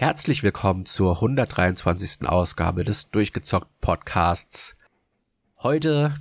Herzlich 0.00 0.42
willkommen 0.42 0.86
zur 0.86 1.16
123. 1.16 2.26
Ausgabe 2.26 2.84
des 2.84 3.10
Durchgezockt 3.10 3.68
Podcasts. 3.82 4.74
Heute 5.58 6.14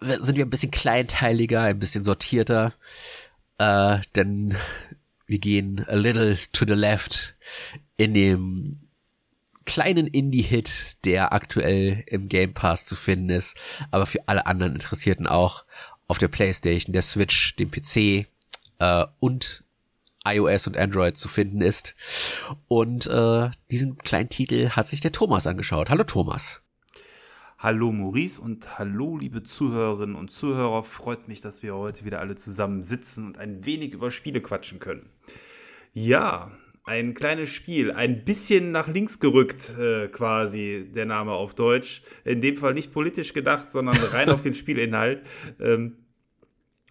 sind 0.00 0.36
wir 0.38 0.46
ein 0.46 0.50
bisschen 0.50 0.70
kleinteiliger, 0.70 1.60
ein 1.60 1.78
bisschen 1.78 2.04
sortierter, 2.04 2.72
äh, 3.58 3.98
denn 4.14 4.56
wir 5.26 5.38
gehen 5.38 5.84
a 5.88 5.94
little 5.94 6.38
to 6.52 6.64
the 6.66 6.72
left 6.72 7.36
in 7.98 8.14
dem 8.14 8.88
kleinen 9.66 10.06
Indie-Hit, 10.06 11.04
der 11.04 11.34
aktuell 11.34 12.02
im 12.06 12.30
Game 12.30 12.54
Pass 12.54 12.86
zu 12.86 12.96
finden 12.96 13.28
ist, 13.28 13.58
aber 13.90 14.06
für 14.06 14.26
alle 14.26 14.46
anderen 14.46 14.72
Interessierten 14.72 15.26
auch 15.26 15.66
auf 16.08 16.16
der 16.16 16.28
PlayStation, 16.28 16.94
der 16.94 17.02
Switch, 17.02 17.56
dem 17.56 17.70
PC 17.70 18.26
äh, 18.78 19.04
und 19.20 19.65
iOS 20.26 20.66
und 20.66 20.76
Android 20.76 21.16
zu 21.16 21.28
finden 21.28 21.60
ist. 21.60 21.94
Und 22.68 23.06
äh, 23.06 23.50
diesen 23.70 23.96
kleinen 23.98 24.28
Titel 24.28 24.70
hat 24.70 24.88
sich 24.88 25.00
der 25.00 25.12
Thomas 25.12 25.46
angeschaut. 25.46 25.90
Hallo 25.90 26.04
Thomas. 26.04 26.62
Hallo 27.58 27.90
Maurice 27.90 28.40
und 28.40 28.78
hallo 28.78 29.16
liebe 29.16 29.42
Zuhörerinnen 29.42 30.14
und 30.14 30.30
Zuhörer. 30.30 30.82
Freut 30.82 31.26
mich, 31.26 31.40
dass 31.40 31.62
wir 31.62 31.74
heute 31.74 32.04
wieder 32.04 32.20
alle 32.20 32.36
zusammen 32.36 32.82
sitzen 32.82 33.26
und 33.26 33.38
ein 33.38 33.64
wenig 33.64 33.94
über 33.94 34.10
Spiele 34.10 34.42
quatschen 34.42 34.78
können. 34.78 35.08
Ja, 35.94 36.52
ein 36.84 37.14
kleines 37.14 37.50
Spiel, 37.50 37.90
ein 37.90 38.24
bisschen 38.24 38.70
nach 38.72 38.88
links 38.88 39.18
gerückt 39.20 39.70
äh, 39.78 40.08
quasi 40.08 40.88
der 40.94 41.06
Name 41.06 41.32
auf 41.32 41.54
Deutsch. 41.54 42.02
In 42.24 42.40
dem 42.40 42.56
Fall 42.56 42.74
nicht 42.74 42.92
politisch 42.92 43.32
gedacht, 43.32 43.70
sondern 43.70 43.96
rein 43.96 44.28
auf 44.30 44.42
den 44.42 44.54
Spielinhalt. 44.54 45.26
Ähm, 45.58 45.96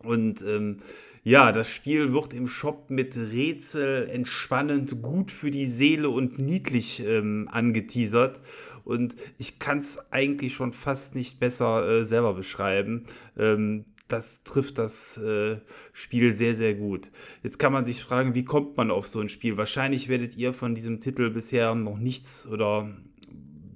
und 0.04 0.42
ähm, 0.42 0.81
ja, 1.26 1.52
das 1.52 1.70
Spiel 1.70 2.14
wird 2.14 2.36
im 2.36 2.48
Shop 2.48 2.92
mit 2.92 3.16
Rätsel 3.18 4.08
entspannend, 4.08 5.02
gut 5.02 5.31
für 5.31 5.50
die 5.50 5.66
Seele 5.66 6.08
und 6.08 6.38
niedlich 6.38 7.04
ähm, 7.04 7.50
angeteasert. 7.52 8.40
Und 8.84 9.16
ich 9.40 9.58
kann 9.58 9.80
es 9.80 9.98
eigentlich 10.12 10.53
schon 10.53 10.72
fast 10.72 11.16
nicht 11.16 11.40
besser 11.40 11.88
äh, 11.90 12.06
selber 12.06 12.36
beschreiben. 12.36 13.08
Ähm, 13.36 13.86
das 14.08 14.44
trifft 14.44 14.78
das 14.78 15.18
äh, 15.18 15.58
Spiel 15.94 16.36
sehr, 16.36 16.56
sehr 16.56 16.76
gut. 16.76 17.09
Jetzt 17.42 17.58
kann 17.58 17.73
man 17.73 17.88
sich 17.88 18.03
fragen, 18.03 18.36
wie 18.36 18.46
kommt 18.46 18.78
man 18.78 18.92
auf 18.92 19.08
so 19.08 19.20
ein 19.20 19.30
Spiel? 19.30 19.58
Wahrscheinlich 19.58 20.08
werdet 20.08 20.38
ihr 20.38 20.53
von 20.53 20.76
diesem 20.76 21.00
Titel 21.00 21.31
bisher 21.31 21.73
noch 21.73 21.98
nichts 21.98 22.48
oder 22.48 22.96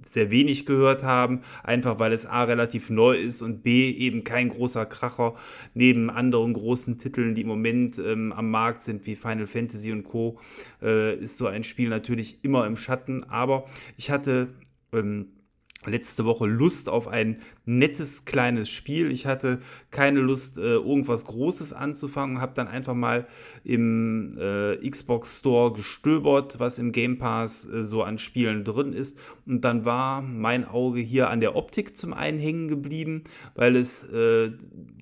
sehr 0.04 0.30
wenig 0.30 0.66
gehört 0.66 1.02
haben, 1.02 1.42
einfach 1.62 1.98
weil 1.98 2.12
es 2.12 2.26
A 2.26 2.44
relativ 2.44 2.90
neu 2.90 3.16
ist 3.16 3.42
und 3.42 3.62
B 3.62 3.90
eben 3.90 4.24
kein 4.24 4.48
großer 4.48 4.86
Kracher 4.86 5.34
neben 5.74 6.10
anderen 6.10 6.52
großen 6.52 6.98
Titeln, 6.98 7.34
die 7.34 7.42
im 7.42 7.48
Moment 7.48 7.98
ähm, 7.98 8.32
am 8.32 8.50
Markt 8.50 8.82
sind, 8.82 9.06
wie 9.06 9.16
Final 9.16 9.46
Fantasy 9.46 9.92
und 9.92 10.04
Co., 10.04 10.38
äh, 10.82 11.16
ist 11.16 11.36
so 11.36 11.46
ein 11.46 11.64
Spiel 11.64 11.88
natürlich 11.88 12.42
immer 12.42 12.66
im 12.66 12.76
Schatten. 12.76 13.24
Aber 13.24 13.66
ich 13.96 14.10
hatte 14.10 14.48
ähm, 14.92 15.26
letzte 15.86 16.24
Woche 16.24 16.46
Lust 16.46 16.88
auf 16.88 17.08
ein 17.08 17.40
nettes 17.64 18.24
kleines 18.24 18.68
Spiel. 18.68 19.10
Ich 19.10 19.26
hatte 19.26 19.60
keine 19.90 20.20
Lust, 20.20 20.58
äh, 20.58 20.74
irgendwas 20.74 21.24
Großes 21.24 21.72
anzufangen, 21.72 22.40
habe 22.40 22.52
dann 22.54 22.68
einfach 22.68 22.94
mal 22.94 23.26
im 23.64 24.36
äh, 24.38 24.76
Xbox 24.88 25.38
Store 25.38 25.72
gestöbert, 25.72 26.58
was 26.58 26.78
im 26.78 26.92
Game 26.92 27.18
Pass 27.18 27.64
äh, 27.64 27.84
so 27.84 28.02
an 28.02 28.18
Spielen 28.18 28.64
drin 28.64 28.92
ist. 28.92 29.18
Und 29.46 29.62
dann 29.64 29.84
war 29.84 30.20
mein 30.20 30.66
Auge 30.66 31.00
hier 31.00 31.30
an 31.30 31.40
der 31.40 31.56
Optik 31.56 31.96
zum 31.96 32.12
einen 32.12 32.40
hängen 32.40 32.68
geblieben, 32.68 33.24
weil 33.54 33.76
es 33.76 34.02
äh, 34.10 34.52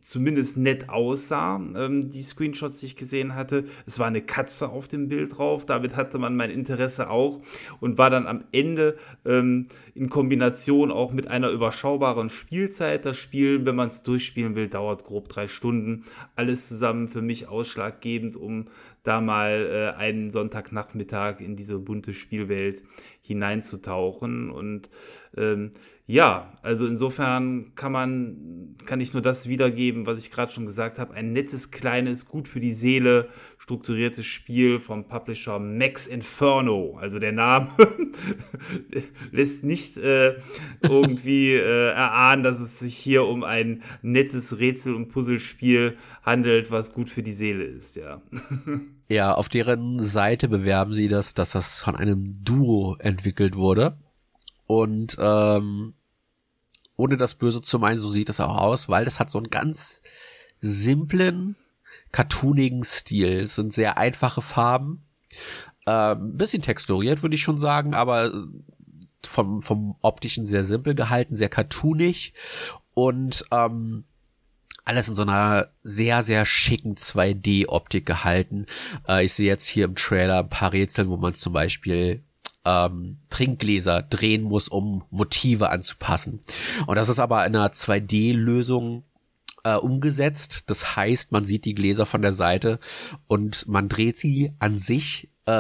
zumindest 0.05 0.57
nett 0.57 0.89
aussah, 0.89 1.57
ähm, 1.77 2.11
die 2.11 2.23
Screenshots, 2.23 2.81
die 2.81 2.87
ich 2.87 2.97
gesehen 2.97 3.35
hatte. 3.35 3.65
Es 3.87 3.99
war 3.99 4.07
eine 4.07 4.23
Katze 4.23 4.69
auf 4.69 4.89
dem 4.89 5.09
Bild 5.09 5.39
drauf, 5.39 5.67
damit 5.67 5.97
hatte 5.97 6.19
man 6.19 6.37
mein 6.37 6.51
Interesse 6.51 7.11
auch 7.11 7.41
und 7.81 7.99
war 7.99 8.11
dann 8.11 8.27
am 8.27 8.45
Ende 8.53 8.97
ähm, 9.25 9.69
in 9.95 10.09
Kombination 10.09 10.68
auch 10.73 11.13
mit 11.13 11.29
einer 11.29 11.51
überschaubaren 11.51 12.29
Spielzeit. 12.29 13.05
Das 13.05 13.17
Spiel, 13.17 13.65
wenn 13.65 13.77
man 13.77 13.89
es 13.89 14.03
durchspielen 14.03 14.55
will, 14.55 14.69
dauert 14.69 15.05
grob 15.05 15.29
drei 15.29 15.49
Stunden. 15.49 16.05
Alles 16.37 16.69
zusammen 16.69 17.09
für 17.09 17.23
mich 17.23 17.49
ausschlaggebend, 17.49 18.37
um 18.37 18.69
da 19.03 19.21
mal 19.21 19.95
äh, 19.97 19.99
einen 19.99 20.31
Sonntagnachmittag 20.31 21.41
in 21.41 21.57
diese 21.57 21.79
bunte 21.79 22.13
Spielwelt 22.13 22.83
hineinzutauchen 23.23 24.51
und 24.51 24.91
ähm, 25.37 25.73
ja, 26.11 26.55
also 26.63 26.87
insofern 26.87 27.75
kann 27.75 27.93
man, 27.93 28.77
kann 28.87 28.99
ich 28.99 29.13
nur 29.13 29.21
das 29.21 29.47
wiedergeben, 29.47 30.07
was 30.07 30.19
ich 30.19 30.31
gerade 30.31 30.51
schon 30.51 30.65
gesagt 30.65 30.99
habe. 30.99 31.13
Ein 31.13 31.35
nettes, 31.35 31.71
kleines, 31.71 32.25
gut 32.25 32.49
für 32.49 32.61
die 32.61 32.73
Seele 32.73 33.29
strukturiertes 33.59 34.25
Spiel 34.25 34.81
vom 34.81 35.07
Publisher 35.07 35.59
Max 35.59 36.07
Inferno. 36.07 36.97
Also 36.99 37.19
der 37.19 37.33
Name 37.33 37.69
lässt 39.33 39.65
nicht 39.65 39.99
äh, 39.99 40.37
irgendwie 40.83 41.53
äh, 41.53 41.91
erahnen, 41.91 42.43
dass 42.43 42.59
es 42.59 42.79
sich 42.79 42.97
hier 42.97 43.27
um 43.27 43.45
ein 43.45 43.83
nettes 44.01 44.59
Rätsel- 44.59 44.95
und 44.95 45.11
Puzzlespiel 45.11 45.99
handelt, 46.23 46.71
was 46.71 46.95
gut 46.95 47.11
für 47.11 47.23
die 47.23 47.35
Seele 47.35 47.65
ist, 47.65 47.97
ja. 47.97 48.23
ja, 49.11 49.35
auf 49.35 49.51
deren 49.51 49.99
Seite 49.99 50.49
bewerben 50.49 50.95
sie 50.95 51.09
das, 51.09 51.35
dass 51.35 51.51
das 51.51 51.83
von 51.83 51.97
einem 51.97 52.43
Duo 52.43 52.97
entwickelt 52.99 53.57
wurde. 53.57 53.99
Und 54.67 55.17
ähm, 55.19 55.95
ohne 56.99 57.17
das 57.17 57.37
Böse 57.37 57.63
zu 57.63 57.79
meinen, 57.79 57.99
so 57.99 58.11
sieht 58.11 58.29
es 58.29 58.41
auch 58.41 58.57
aus, 58.57 58.89
weil 58.89 59.05
das 59.05 59.21
hat 59.21 59.31
so 59.31 59.39
einen 59.39 59.51
ganz 59.51 60.03
simplen, 60.61 61.57
cartoonigen 62.11 62.83
Stil. 62.83 63.41
Es 63.41 63.55
sind 63.55 63.73
sehr 63.73 63.97
einfache 63.97 64.43
Farben. 64.43 65.07
Äh, 65.87 66.17
bisschen 66.19 66.61
texturiert, 66.61 67.23
würde 67.23 67.37
ich 67.37 67.43
schon 67.43 67.59
sagen, 67.59 67.95
aber 67.95 68.33
vom, 69.25 69.63
vom 69.63 69.97
optischen 70.03 70.45
sehr 70.45 70.65
simpel 70.65 70.97
gehalten, 70.97 71.37
sehr 71.37 71.49
cartoonig 71.49 72.35
und 72.95 73.45
ähm, 73.53 74.05
alles 74.85 75.09
in 75.09 75.15
so 75.15 75.23
einer 75.23 75.69
sehr, 75.85 76.25
sehr 76.25 76.47
schicken 76.47 76.97
2D-Optik 76.97 78.07
gehalten. 78.07 78.67
Äh, 79.07 79.25
ich 79.25 79.35
sehe 79.35 79.47
jetzt 79.47 79.69
hier 79.69 79.85
im 79.85 79.95
Trailer 79.95 80.41
ein 80.41 80.49
paar 80.49 80.73
Rätsel, 80.73 81.09
wo 81.09 81.17
man 81.17 81.35
zum 81.35 81.53
Beispiel 81.53 82.25
ähm, 82.65 83.19
Trinkgläser 83.31 84.03
drehen 84.03 84.43
muss, 84.43 84.69
um 84.69 85.05
Motive 85.11 85.71
anzupassen. 85.71 86.41
Und 86.87 86.97
das 86.97 87.09
ist 87.09 87.19
aber 87.19 87.47
in 87.47 87.57
einer 87.57 87.73
2D-Lösung 87.73 89.05
äh, 89.65 89.75
umgesetzt. 89.75 90.65
Das 90.69 90.97
heißt, 90.97 91.33
man 91.33 91.45
sieht 91.45 91.65
die 91.65 91.75
Gläser 91.75 92.07
von 92.07 92.23
der 92.23 92.33
Seite 92.33 92.79
und 93.27 93.67
man 93.69 93.89
dreht 93.89 94.19
sie 94.19 94.53
an 94.59 94.79
sich 94.79 95.31
äh, 95.47 95.53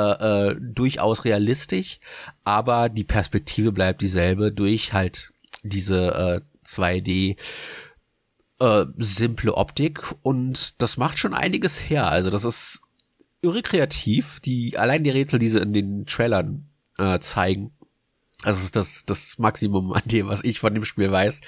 äh, 0.51 0.57
durchaus 0.61 1.25
realistisch, 1.25 1.99
aber 2.45 2.89
die 2.89 3.05
Perspektive 3.05 3.73
bleibt 3.73 4.03
dieselbe 4.03 4.53
durch 4.53 4.93
halt 4.93 5.33
diese 5.63 6.15
äh, 6.15 6.41
2D 6.67 7.37
äh, 8.61 8.87
simple 8.99 9.55
Optik 9.55 10.15
und 10.23 10.81
das 10.83 10.97
macht 10.97 11.19
schon 11.19 11.35
einiges 11.35 11.79
her. 11.89 12.09
Also 12.09 12.31
das 12.31 12.45
ist 12.45 12.83
irre 13.41 13.63
kreativ. 13.63 14.41
Die 14.41 14.77
allein 14.77 15.05
die 15.05 15.11
Rätsel, 15.11 15.39
die 15.39 15.49
sie 15.49 15.61
in 15.61 15.73
den 15.73 16.07
Trailern 16.07 16.68
äh, 16.99 17.21
zeigen. 17.21 17.73
Also 18.45 18.69
das, 18.71 19.05
das 19.05 19.39
Maximum 19.39 19.93
an 19.93 20.03
dem, 20.05 20.29
was 20.29 20.45
ich 20.45 20.61
von 20.61 20.73
dem 20.73 20.85
Spiel 20.85 21.11
weiß, 21.11 21.41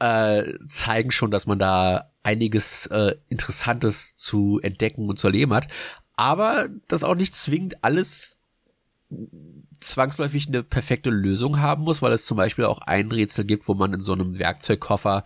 äh, 0.00 0.44
zeigen 0.68 1.10
schon, 1.10 1.30
dass 1.30 1.46
man 1.46 1.58
da 1.58 2.10
einiges 2.22 2.86
äh, 2.86 3.16
Interessantes 3.28 4.16
zu 4.16 4.58
entdecken 4.62 5.08
und 5.08 5.18
zu 5.18 5.26
erleben 5.26 5.52
hat. 5.52 5.68
Aber 6.16 6.68
das 6.88 7.04
auch 7.04 7.14
nicht 7.14 7.34
zwingend 7.34 7.84
alles 7.84 8.38
zwangsläufig 9.80 10.48
eine 10.48 10.62
perfekte 10.62 11.10
Lösung 11.10 11.60
haben 11.60 11.84
muss, 11.84 12.00
weil 12.02 12.12
es 12.12 12.26
zum 12.26 12.36
Beispiel 12.36 12.64
auch 12.64 12.78
ein 12.80 13.12
Rätsel 13.12 13.44
gibt, 13.44 13.68
wo 13.68 13.74
man 13.74 13.92
in 13.92 14.00
so 14.00 14.12
einem 14.12 14.38
Werkzeugkoffer 14.38 15.24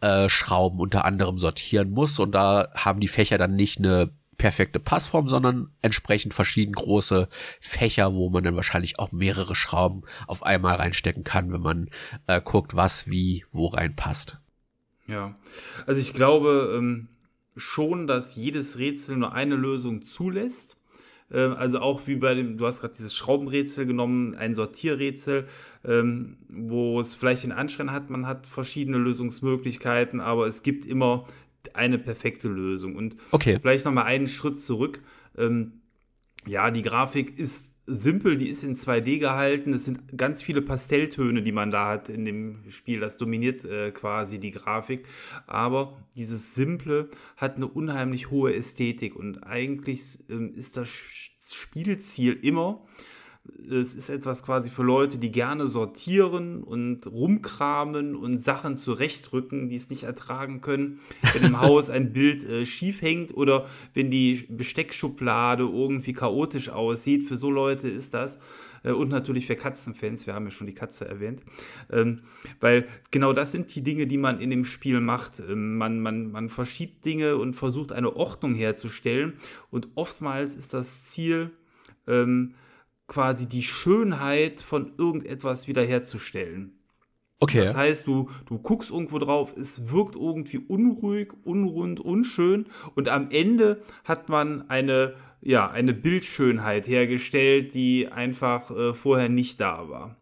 äh, 0.00 0.28
Schrauben 0.28 0.80
unter 0.80 1.04
anderem 1.04 1.38
sortieren 1.38 1.90
muss 1.90 2.18
und 2.18 2.32
da 2.32 2.68
haben 2.74 3.00
die 3.00 3.08
Fächer 3.08 3.38
dann 3.38 3.54
nicht 3.54 3.78
eine 3.78 4.10
perfekte 4.38 4.78
Passform, 4.78 5.28
sondern 5.28 5.70
entsprechend 5.82 6.32
verschieden 6.32 6.72
große 6.72 7.28
Fächer, 7.60 8.14
wo 8.14 8.30
man 8.30 8.44
dann 8.44 8.56
wahrscheinlich 8.56 8.98
auch 8.98 9.12
mehrere 9.12 9.54
Schrauben 9.54 10.02
auf 10.26 10.44
einmal 10.44 10.76
reinstecken 10.76 11.24
kann, 11.24 11.52
wenn 11.52 11.60
man 11.60 11.90
äh, 12.28 12.40
guckt, 12.40 12.74
was 12.74 13.10
wie 13.10 13.44
wo 13.50 13.66
reinpasst. 13.66 14.40
Ja, 15.08 15.34
also 15.86 16.00
ich 16.00 16.14
glaube 16.14 16.74
ähm, 16.76 17.08
schon, 17.56 18.06
dass 18.06 18.36
jedes 18.36 18.78
Rätsel 18.78 19.16
nur 19.16 19.32
eine 19.32 19.56
Lösung 19.56 20.04
zulässt. 20.04 20.76
Ähm, 21.32 21.54
also 21.54 21.80
auch 21.80 22.06
wie 22.06 22.16
bei 22.16 22.34
dem, 22.34 22.58
du 22.58 22.66
hast 22.66 22.80
gerade 22.80 22.94
dieses 22.94 23.16
Schraubenrätsel 23.16 23.86
genommen, 23.86 24.34
ein 24.36 24.54
Sortierrätsel, 24.54 25.48
ähm, 25.84 26.38
wo 26.48 27.00
es 27.00 27.14
vielleicht 27.14 27.42
den 27.42 27.52
Anschein 27.52 27.90
hat, 27.90 28.10
man 28.10 28.26
hat 28.26 28.46
verschiedene 28.46 28.98
Lösungsmöglichkeiten, 28.98 30.20
aber 30.20 30.46
es 30.46 30.62
gibt 30.62 30.86
immer 30.86 31.24
eine 31.74 31.98
perfekte 31.98 32.48
Lösung. 32.48 32.96
Und 32.96 33.16
okay. 33.30 33.58
vielleicht 33.60 33.84
nochmal 33.84 34.04
einen 34.04 34.28
Schritt 34.28 34.58
zurück. 34.58 35.02
Ähm, 35.36 35.80
ja, 36.46 36.70
die 36.70 36.82
Grafik 36.82 37.38
ist 37.38 37.68
simpel, 37.88 38.36
die 38.36 38.48
ist 38.48 38.62
in 38.62 38.74
2D 38.74 39.18
gehalten. 39.18 39.72
Es 39.72 39.86
sind 39.86 40.16
ganz 40.16 40.42
viele 40.42 40.62
Pastelltöne, 40.62 41.42
die 41.42 41.52
man 41.52 41.70
da 41.70 41.88
hat 41.88 42.08
in 42.08 42.24
dem 42.24 42.64
Spiel. 42.68 43.00
Das 43.00 43.16
dominiert 43.16 43.64
äh, 43.64 43.90
quasi 43.90 44.38
die 44.38 44.50
Grafik. 44.50 45.06
Aber 45.46 45.96
dieses 46.14 46.54
Simple 46.54 47.08
hat 47.36 47.56
eine 47.56 47.66
unheimlich 47.66 48.30
hohe 48.30 48.54
Ästhetik 48.54 49.16
und 49.16 49.38
eigentlich 49.44 50.18
ähm, 50.30 50.52
ist 50.54 50.76
das 50.76 50.88
Spielziel 50.88 52.34
immer, 52.34 52.84
es 53.70 53.94
ist 53.94 54.08
etwas 54.08 54.42
quasi 54.42 54.70
für 54.70 54.82
Leute, 54.82 55.18
die 55.18 55.30
gerne 55.30 55.68
sortieren 55.68 56.62
und 56.62 57.06
rumkramen 57.06 58.14
und 58.16 58.38
Sachen 58.38 58.76
zurechtrücken, 58.76 59.68
die 59.68 59.76
es 59.76 59.90
nicht 59.90 60.04
ertragen 60.04 60.60
können, 60.60 61.00
wenn 61.32 61.44
im 61.44 61.60
Haus 61.60 61.90
ein 61.90 62.12
Bild 62.12 62.44
äh, 62.44 62.66
schief 62.66 63.02
hängt 63.02 63.36
oder 63.36 63.66
wenn 63.94 64.10
die 64.10 64.46
Besteckschublade 64.48 65.64
irgendwie 65.64 66.12
chaotisch 66.12 66.68
aussieht. 66.68 67.24
Für 67.24 67.36
so 67.36 67.50
Leute 67.50 67.88
ist 67.88 68.14
das. 68.14 68.38
Äh, 68.82 68.92
und 68.92 69.08
natürlich 69.08 69.46
für 69.46 69.56
Katzenfans, 69.56 70.26
wir 70.26 70.34
haben 70.34 70.46
ja 70.46 70.50
schon 70.50 70.66
die 70.66 70.74
Katze 70.74 71.06
erwähnt. 71.06 71.42
Ähm, 71.90 72.20
weil 72.60 72.86
genau 73.10 73.32
das 73.32 73.52
sind 73.52 73.74
die 73.74 73.82
Dinge, 73.82 74.06
die 74.06 74.18
man 74.18 74.40
in 74.40 74.50
dem 74.50 74.64
Spiel 74.64 75.00
macht. 75.00 75.40
Ähm, 75.40 75.76
man, 75.76 76.00
man, 76.00 76.30
man 76.30 76.48
verschiebt 76.48 77.04
Dinge 77.04 77.36
und 77.36 77.54
versucht 77.54 77.92
eine 77.92 78.16
Ordnung 78.16 78.54
herzustellen. 78.54 79.34
Und 79.70 79.88
oftmals 79.94 80.54
ist 80.54 80.74
das 80.74 81.04
Ziel, 81.04 81.50
ähm, 82.06 82.54
quasi 83.08 83.48
die 83.48 83.64
Schönheit 83.64 84.60
von 84.60 84.92
irgendetwas 84.98 85.66
wiederherzustellen. 85.66 86.78
Okay. 87.40 87.64
Das 87.64 87.76
heißt, 87.76 88.06
du, 88.06 88.30
du 88.46 88.58
guckst 88.58 88.90
irgendwo 88.90 89.18
drauf, 89.18 89.54
es 89.56 89.90
wirkt 89.90 90.16
irgendwie 90.16 90.58
unruhig, 90.58 91.32
unrund, 91.44 92.00
unschön 92.00 92.66
und 92.94 93.08
am 93.08 93.30
Ende 93.30 93.82
hat 94.04 94.28
man 94.28 94.68
eine, 94.68 95.14
ja, 95.40 95.70
eine 95.70 95.94
Bildschönheit 95.94 96.88
hergestellt, 96.88 97.74
die 97.74 98.08
einfach 98.08 98.70
äh, 98.70 98.92
vorher 98.92 99.28
nicht 99.28 99.60
da 99.60 99.88
war. 99.88 100.16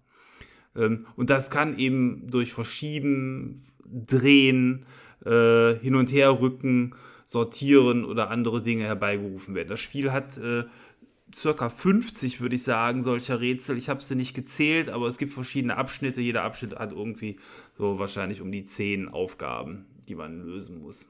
Ähm, 0.77 1.07
und 1.17 1.31
das 1.31 1.51
kann 1.51 1.79
eben 1.79 2.31
durch 2.31 2.53
Verschieben, 2.53 3.63
Drehen, 3.85 4.85
äh, 5.25 5.75
Hin- 5.77 5.95
und 5.95 6.13
Herrücken, 6.13 6.95
Sortieren 7.25 8.05
oder 8.05 8.31
andere 8.31 8.63
Dinge 8.63 8.85
herbeigerufen 8.85 9.55
werden. 9.55 9.69
Das 9.69 9.81
Spiel 9.81 10.13
hat 10.13 10.37
äh, 10.37 10.65
circa 11.35 11.69
50, 11.69 12.41
würde 12.41 12.57
ich 12.57 12.63
sagen, 12.63 13.03
solcher 13.03 13.41
Rätsel. 13.41 13.77
Ich 13.77 13.89
habe 13.89 14.03
sie 14.03 14.15
nicht 14.15 14.35
gezählt, 14.35 14.89
aber 14.89 15.09
es 15.09 15.19
gibt 15.19 15.33
verschiedene 15.33 15.77
Abschnitte. 15.77 16.21
Jeder 16.21 16.45
Abschnitt 16.45 16.79
hat 16.79 16.93
irgendwie 16.93 17.39
so 17.77 17.99
wahrscheinlich 17.99 18.41
um 18.41 18.53
die 18.53 18.65
10 18.65 19.09
Aufgaben, 19.09 19.87
die 20.09 20.15
man 20.15 20.45
lösen 20.45 20.81
muss. 20.81 21.07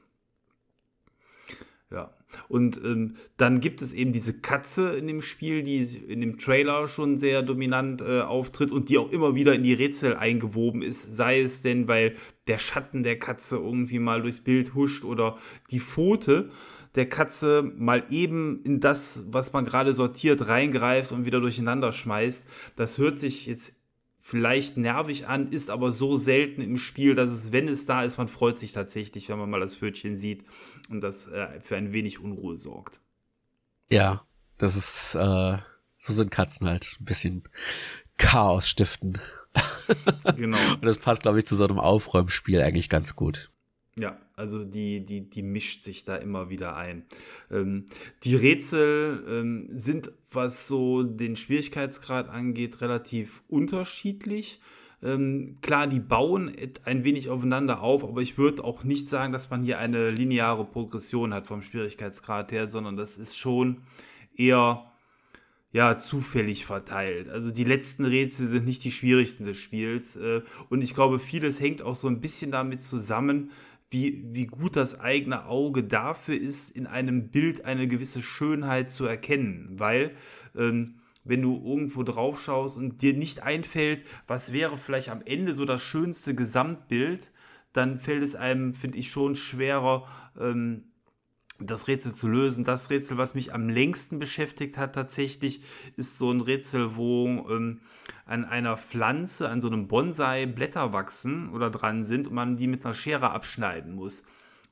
Ja. 1.89 2.13
Und 2.49 2.77
ähm, 2.83 3.15
dann 3.37 3.61
gibt 3.61 3.81
es 3.81 3.93
eben 3.93 4.11
diese 4.11 4.41
Katze 4.41 4.95
in 4.97 5.07
dem 5.07 5.21
Spiel, 5.21 5.63
die 5.63 5.77
in 5.77 6.19
dem 6.19 6.37
Trailer 6.37 6.87
schon 6.89 7.17
sehr 7.17 7.41
dominant 7.41 8.01
äh, 8.01 8.19
auftritt 8.19 8.71
und 8.71 8.89
die 8.89 8.97
auch 8.97 9.11
immer 9.11 9.35
wieder 9.35 9.53
in 9.53 9.63
die 9.63 9.73
Rätsel 9.73 10.15
eingewoben 10.15 10.81
ist. 10.81 11.15
Sei 11.15 11.39
es 11.39 11.61
denn, 11.61 11.87
weil 11.87 12.15
der 12.47 12.59
Schatten 12.59 13.03
der 13.03 13.17
Katze 13.17 13.55
irgendwie 13.55 13.99
mal 13.99 14.21
durchs 14.21 14.41
Bild 14.41 14.75
huscht 14.75 15.05
oder 15.05 15.37
die 15.71 15.79
Pfote 15.79 16.51
der 16.97 17.07
Katze 17.07 17.63
mal 17.75 18.03
eben 18.09 18.61
in 18.63 18.79
das, 18.79 19.23
was 19.27 19.53
man 19.53 19.65
gerade 19.65 19.93
sortiert, 19.93 20.47
reingreift 20.47 21.11
und 21.11 21.25
wieder 21.25 21.39
durcheinander 21.39 21.91
schmeißt. 21.91 22.43
Das 22.75 22.97
hört 22.97 23.19
sich 23.19 23.45
jetzt 23.45 23.73
vielleicht 24.19 24.75
nervig 24.75 25.27
an, 25.27 25.51
ist 25.51 25.69
aber 25.69 25.91
so 25.93 26.17
selten 26.17 26.61
im 26.61 26.75
Spiel, 26.75 27.15
dass 27.15 27.29
es, 27.29 27.51
wenn 27.53 27.67
es 27.69 27.85
da 27.85 28.03
ist, 28.03 28.17
man 28.17 28.27
freut 28.27 28.59
sich 28.59 28.73
tatsächlich, 28.73 29.29
wenn 29.29 29.39
man 29.39 29.49
mal 29.49 29.61
das 29.61 29.75
Pfötchen 29.75 30.17
sieht 30.17 30.43
und 30.89 30.99
das 31.01 31.27
äh, 31.27 31.61
für 31.61 31.77
ein 31.77 31.93
wenig 31.93 32.19
Unruhe 32.19 32.57
sorgt. 32.57 32.99
Ja, 33.89 34.19
das 34.57 34.75
ist, 34.75 35.15
äh, 35.15 35.57
so 35.97 36.13
sind 36.13 36.31
Katzen 36.31 36.67
halt 36.67 36.97
ein 36.99 37.05
bisschen 37.05 37.43
Chaos 38.17 38.67
stiften. 38.67 39.19
genau. 40.35 40.57
und 40.73 40.83
das 40.83 40.97
passt, 40.97 41.21
glaube 41.21 41.37
ich, 41.37 41.45
zu 41.45 41.55
so 41.55 41.65
einem 41.65 41.79
Aufräumspiel 41.79 42.61
eigentlich 42.61 42.89
ganz 42.89 43.15
gut. 43.15 43.49
Ja, 43.99 44.17
also 44.35 44.63
die, 44.63 45.03
die, 45.05 45.27
die 45.27 45.41
mischt 45.41 45.83
sich 45.83 46.05
da 46.05 46.15
immer 46.15 46.49
wieder 46.49 46.75
ein. 46.75 47.03
Ähm, 47.49 47.85
die 48.23 48.35
Rätsel 48.35 49.23
ähm, 49.27 49.65
sind, 49.69 50.11
was 50.31 50.67
so 50.67 51.01
den 51.01 51.35
Schwierigkeitsgrad 51.35 52.29
angeht, 52.29 52.81
relativ 52.81 53.41
unterschiedlich. 53.47 54.61
Ähm, 55.01 55.57
klar, 55.61 55.87
die 55.87 55.99
bauen 55.99 56.55
ein 56.85 57.03
wenig 57.03 57.29
aufeinander 57.29 57.81
auf, 57.81 58.03
aber 58.03 58.21
ich 58.21 58.37
würde 58.37 58.63
auch 58.63 58.83
nicht 58.83 59.09
sagen, 59.09 59.33
dass 59.33 59.49
man 59.49 59.63
hier 59.63 59.79
eine 59.79 60.11
lineare 60.11 60.65
Progression 60.65 61.33
hat 61.33 61.47
vom 61.47 61.63
Schwierigkeitsgrad 61.63 62.51
her, 62.51 62.67
sondern 62.67 62.97
das 62.97 63.17
ist 63.17 63.37
schon 63.37 63.81
eher 64.35 64.91
ja, 65.71 65.97
zufällig 65.97 66.65
verteilt. 66.65 67.29
Also 67.29 67.51
die 67.51 67.63
letzten 67.63 68.05
Rätsel 68.05 68.47
sind 68.47 68.65
nicht 68.65 68.83
die 68.83 68.91
schwierigsten 68.91 69.45
des 69.45 69.59
Spiels. 69.59 70.15
Äh, 70.15 70.41
und 70.69 70.81
ich 70.81 70.93
glaube, 70.93 71.19
vieles 71.19 71.59
hängt 71.59 71.81
auch 71.81 71.95
so 71.95 72.07
ein 72.07 72.21
bisschen 72.21 72.51
damit 72.51 72.81
zusammen, 72.81 73.51
wie, 73.89 74.23
wie 74.31 74.47
gut 74.47 74.75
das 74.75 74.99
eigene 74.99 75.45
Auge 75.45 75.83
dafür 75.83 76.39
ist, 76.39 76.75
in 76.75 76.87
einem 76.87 77.29
Bild 77.29 77.65
eine 77.65 77.87
gewisse 77.87 78.21
Schönheit 78.21 78.91
zu 78.91 79.05
erkennen. 79.05 79.69
Weil, 79.77 80.15
ähm, 80.55 80.95
wenn 81.23 81.41
du 81.41 81.55
irgendwo 81.55 82.03
drauf 82.03 82.41
schaust 82.41 82.77
und 82.77 83.01
dir 83.01 83.13
nicht 83.13 83.43
einfällt, 83.43 84.05
was 84.27 84.53
wäre 84.53 84.77
vielleicht 84.77 85.09
am 85.09 85.21
Ende 85.25 85.53
so 85.53 85.65
das 85.65 85.81
schönste 85.81 86.35
Gesamtbild, 86.35 87.31
dann 87.73 87.99
fällt 87.99 88.23
es 88.23 88.35
einem, 88.35 88.73
finde 88.73 88.97
ich, 88.97 89.11
schon 89.11 89.35
schwerer, 89.35 90.07
ähm, 90.39 90.86
das 91.59 91.87
Rätsel 91.87 92.13
zu 92.13 92.27
lösen. 92.27 92.63
Das 92.63 92.89
Rätsel, 92.89 93.17
was 93.17 93.33
mich 93.33 93.53
am 93.53 93.69
längsten 93.69 94.19
beschäftigt 94.19 94.77
hat 94.77 94.93
tatsächlich, 94.93 95.61
ist 95.95 96.17
so 96.17 96.31
ein 96.31 96.41
Rätsel, 96.41 96.95
wo 96.95 97.27
ähm, 97.49 97.81
an 98.25 98.45
einer 98.45 98.77
Pflanze, 98.77 99.49
an 99.49 99.61
so 99.61 99.67
einem 99.67 99.87
Bonsai 99.87 100.45
Blätter 100.45 100.93
wachsen 100.93 101.49
oder 101.49 101.69
dran 101.69 102.03
sind 102.03 102.27
und 102.27 102.33
man 102.33 102.57
die 102.57 102.67
mit 102.67 102.85
einer 102.85 102.93
Schere 102.93 103.31
abschneiden 103.31 103.95
muss. 103.95 104.23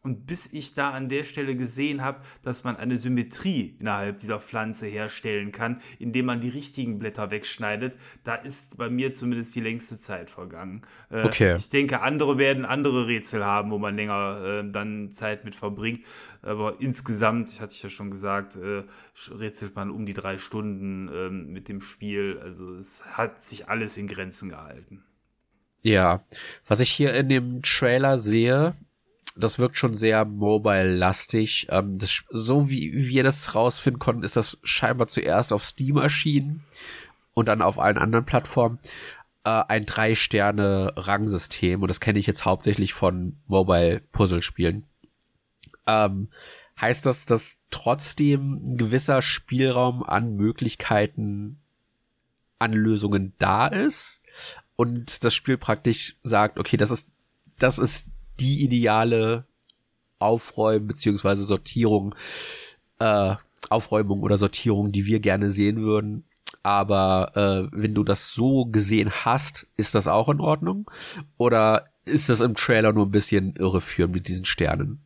Und 0.06 0.28
bis 0.28 0.54
ich 0.54 0.76
da 0.76 0.92
an 0.92 1.10
der 1.10 1.24
Stelle 1.24 1.56
gesehen 1.56 2.04
habe, 2.04 2.22
dass 2.44 2.64
man 2.64 2.78
eine 2.78 3.00
Symmetrie 3.00 3.76
innerhalb 3.80 4.20
dieser 4.20 4.40
Pflanze 4.40 4.86
herstellen 4.86 5.52
kann, 5.52 5.82
indem 5.98 6.28
man 6.28 6.42
die 6.42 6.50
richtigen 6.50 7.00
Blätter 7.00 7.32
wegschneidet, 7.32 7.96
da 8.24 8.36
ist 8.36 8.78
bei 8.78 8.88
mir 8.88 9.14
zumindest 9.14 9.56
die 9.56 9.62
längste 9.62 9.98
Zeit 9.98 10.30
vergangen. 10.30 10.84
Äh, 11.10 11.24
okay. 11.24 11.56
Ich 11.58 11.72
denke, 11.72 12.02
andere 12.02 12.38
werden 12.38 12.66
andere 12.66 13.08
Rätsel 13.08 13.44
haben, 13.44 13.72
wo 13.72 13.80
man 13.80 13.96
länger 13.96 14.62
äh, 14.64 14.72
dann 14.72 15.10
Zeit 15.10 15.44
mit 15.44 15.56
verbringt. 15.56 16.06
Aber 16.44 16.80
insgesamt, 16.80 17.60
hatte 17.60 17.74
ich 17.74 17.82
ja 17.82 17.90
schon 17.90 18.12
gesagt, 18.12 18.58
äh, 18.58 18.84
rätselt 19.32 19.76
man 19.76 19.90
um 19.90 20.06
die 20.06 20.14
drei 20.14 20.38
Stunden 20.38 21.10
ähm, 21.12 21.52
mit 21.52 21.68
dem 21.68 21.82
Spiel. 21.82 22.40
Also 22.44 22.76
es 22.76 23.04
hat 23.06 23.44
sich 23.44 23.70
alles 23.70 23.98
in 23.98 24.08
Grenzen 24.08 24.50
gehalten. 24.50 25.04
Ja, 25.82 26.24
was 26.68 26.80
ich 26.80 26.92
hier 26.92 27.16
in 27.16 27.28
dem 27.28 27.64
Trailer 27.64 28.20
sehe, 28.20 28.76
das 29.36 29.60
wirkt 29.60 29.78
schon 29.78 29.94
sehr 29.94 30.26
mobile-lastig. 30.26 31.68
Ähm, 31.70 32.00
das, 32.00 32.24
so 32.30 32.70
wie 32.70 33.08
wir 33.08 33.24
das 33.24 33.54
rausfinden 33.54 34.00
konnten, 34.00 34.24
ist 34.24 34.38
das 34.38 34.58
scheinbar 34.64 35.08
zuerst 35.08 35.52
auf 35.52 35.64
Steam 35.64 35.98
erschienen 35.98 36.64
und 37.34 37.48
dann 37.48 37.62
auf 37.62 37.80
allen 37.80 37.98
anderen 37.98 38.26
Plattformen 38.26 38.80
äh, 39.44 39.64
ein 39.68 39.86
Drei-Sterne-Rangsystem 39.86 41.82
und 41.82 41.90
das 41.90 42.00
kenne 42.00 42.20
ich 42.20 42.28
jetzt 42.28 42.46
hauptsächlich 42.46 42.94
von 42.94 43.38
Mobile-Puzzle-Spielen. 43.48 44.86
Ähm, 45.86 46.30
heißt 46.80 47.06
das, 47.06 47.26
dass 47.26 47.58
trotzdem 47.72 48.62
ein 48.64 48.78
gewisser 48.78 49.22
Spielraum 49.22 50.04
an 50.04 50.36
Möglichkeiten, 50.36 51.60
an 52.58 52.74
Lösungen 52.74 53.34
da 53.38 53.68
ist 53.68 54.22
und 54.76 55.24
das 55.24 55.34
Spiel 55.36 55.58
praktisch 55.58 56.18
sagt, 56.24 56.58
okay, 56.58 56.78
das 56.78 56.90
ist, 56.90 57.10
das 57.60 57.78
ist 57.78 58.08
die 58.40 58.64
ideale 58.64 59.46
Aufräumen 60.20 60.88
beziehungsweise 60.88 61.44
Sortierung, 61.44 62.16
äh, 63.00 63.36
Aufräumung 63.70 64.22
oder 64.22 64.38
Sortierung, 64.38 64.92
die 64.92 65.06
wir 65.06 65.20
gerne 65.20 65.52
sehen 65.52 65.78
würden. 65.82 66.26
Aber 66.64 67.32
äh, 67.36 67.78
wenn 67.78 67.94
du 67.94 68.04
das 68.04 68.34
so 68.34 68.66
gesehen 68.66 69.12
hast, 69.24 69.68
ist 69.78 69.94
das 69.96 70.08
auch 70.08 70.30
in 70.30 70.40
Ordnung? 70.40 70.90
Oder 71.38 71.90
ist 72.06 72.30
das 72.30 72.40
im 72.40 72.56
Trailer 72.56 72.94
nur 72.94 73.06
ein 73.06 73.12
bisschen 73.12 73.56
irreführend 73.56 74.14
mit 74.14 74.28
diesen 74.28 74.46
Sternen? 74.46 75.06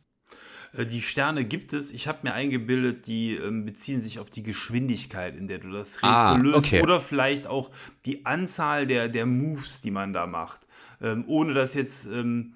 Äh, 0.72 0.86
die 0.86 1.02
Sterne 1.02 1.44
gibt 1.44 1.72
es. 1.72 1.92
Ich 1.92 2.08
habe 2.08 2.20
mir 2.22 2.34
eingebildet, 2.34 3.06
die 3.06 3.34
ähm, 3.34 3.64
beziehen 3.64 4.02
sich 4.02 4.18
auf 4.18 4.30
die 4.30 4.42
Geschwindigkeit, 4.42 5.36
in 5.36 5.48
der 5.48 5.58
du 5.58 5.70
das 5.70 5.96
Rätsel 5.96 6.08
ah, 6.08 6.36
löst. 6.36 6.58
Okay. 6.58 6.82
Oder 6.82 7.00
vielleicht 7.00 7.46
auch 7.46 7.70
die 8.06 8.26
Anzahl 8.26 8.86
der, 8.86 9.08
der 9.08 9.26
Moves, 9.26 9.80
die 9.80 9.90
man 9.90 10.12
da 10.12 10.26
macht. 10.26 10.60
Ähm, 11.02 11.24
ohne 11.26 11.54
das 11.54 11.74
jetzt 11.74 12.06
ähm, 12.06 12.54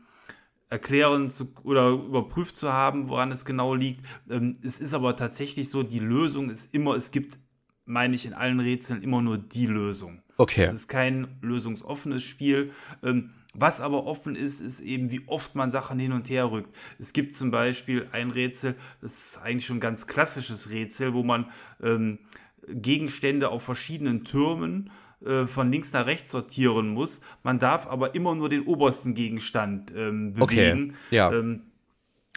erklären 0.75 1.31
zu, 1.31 1.53
oder 1.63 1.91
überprüft 1.91 2.57
zu 2.57 2.73
haben, 2.73 3.09
woran 3.09 3.31
es 3.31 3.45
genau 3.45 3.75
liegt. 3.75 4.05
Ähm, 4.29 4.57
es 4.63 4.81
ist 4.81 4.93
aber 4.93 5.17
tatsächlich 5.17 5.71
so, 5.71 5.85
die 5.85 6.01
Lösung 6.01 6.51
ist 6.51 6.75
immer, 6.75 6.97
es 6.97 7.13
gibt, 7.13 7.39
meine 7.85 8.17
ich, 8.17 8.27
in 8.27 8.35
allen 8.35 8.59
Rätseln 8.59 9.01
immer 9.01 9.23
nur 9.23 9.39
die 9.39 9.67
Lösung. 9.67 10.23
Okay. 10.37 10.65
Es 10.65 10.73
ist 10.73 10.89
kein 10.89 11.39
lösungsoffenes 11.43 12.25
Spiel. 12.25 12.73
Ähm, 13.05 13.31
was 13.55 13.81
aber 13.81 14.05
offen 14.05 14.35
ist, 14.35 14.59
ist 14.59 14.81
eben, 14.81 15.13
wie 15.13 15.23
oft 15.29 15.55
man 15.55 15.71
Sachen 15.71 16.01
hin 16.01 16.11
und 16.11 16.29
her 16.29 16.51
rückt. 16.51 16.75
Es 16.99 17.13
gibt 17.13 17.37
zum 17.37 17.53
Beispiel 17.53 18.09
ein 18.11 18.33
Rätsel, 18.33 18.75
das 19.01 19.29
ist 19.29 19.39
eigentlich 19.39 19.67
schon 19.67 19.77
ein 19.77 19.81
ganz 19.81 20.09
klassisches 20.09 20.71
Rätsel, 20.71 21.15
wo 21.15 21.23
man 21.23 21.53
ähm, 21.81 22.19
Gegenstände 22.67 23.51
auf 23.51 23.63
verschiedenen 23.63 24.25
Türmen 24.25 24.89
äh, 24.89 24.91
von 25.47 25.71
links 25.71 25.93
nach 25.93 26.07
rechts 26.07 26.31
sortieren 26.31 26.89
muss. 26.89 27.21
Man 27.43 27.59
darf 27.59 27.87
aber 27.87 28.15
immer 28.15 28.35
nur 28.35 28.49
den 28.49 28.63
obersten 28.63 29.15
Gegenstand 29.15 29.93
ähm, 29.97 30.35
bewegen. 30.35 30.91
Okay. 30.91 31.17
Ja. 31.17 31.33
Ähm, 31.33 31.63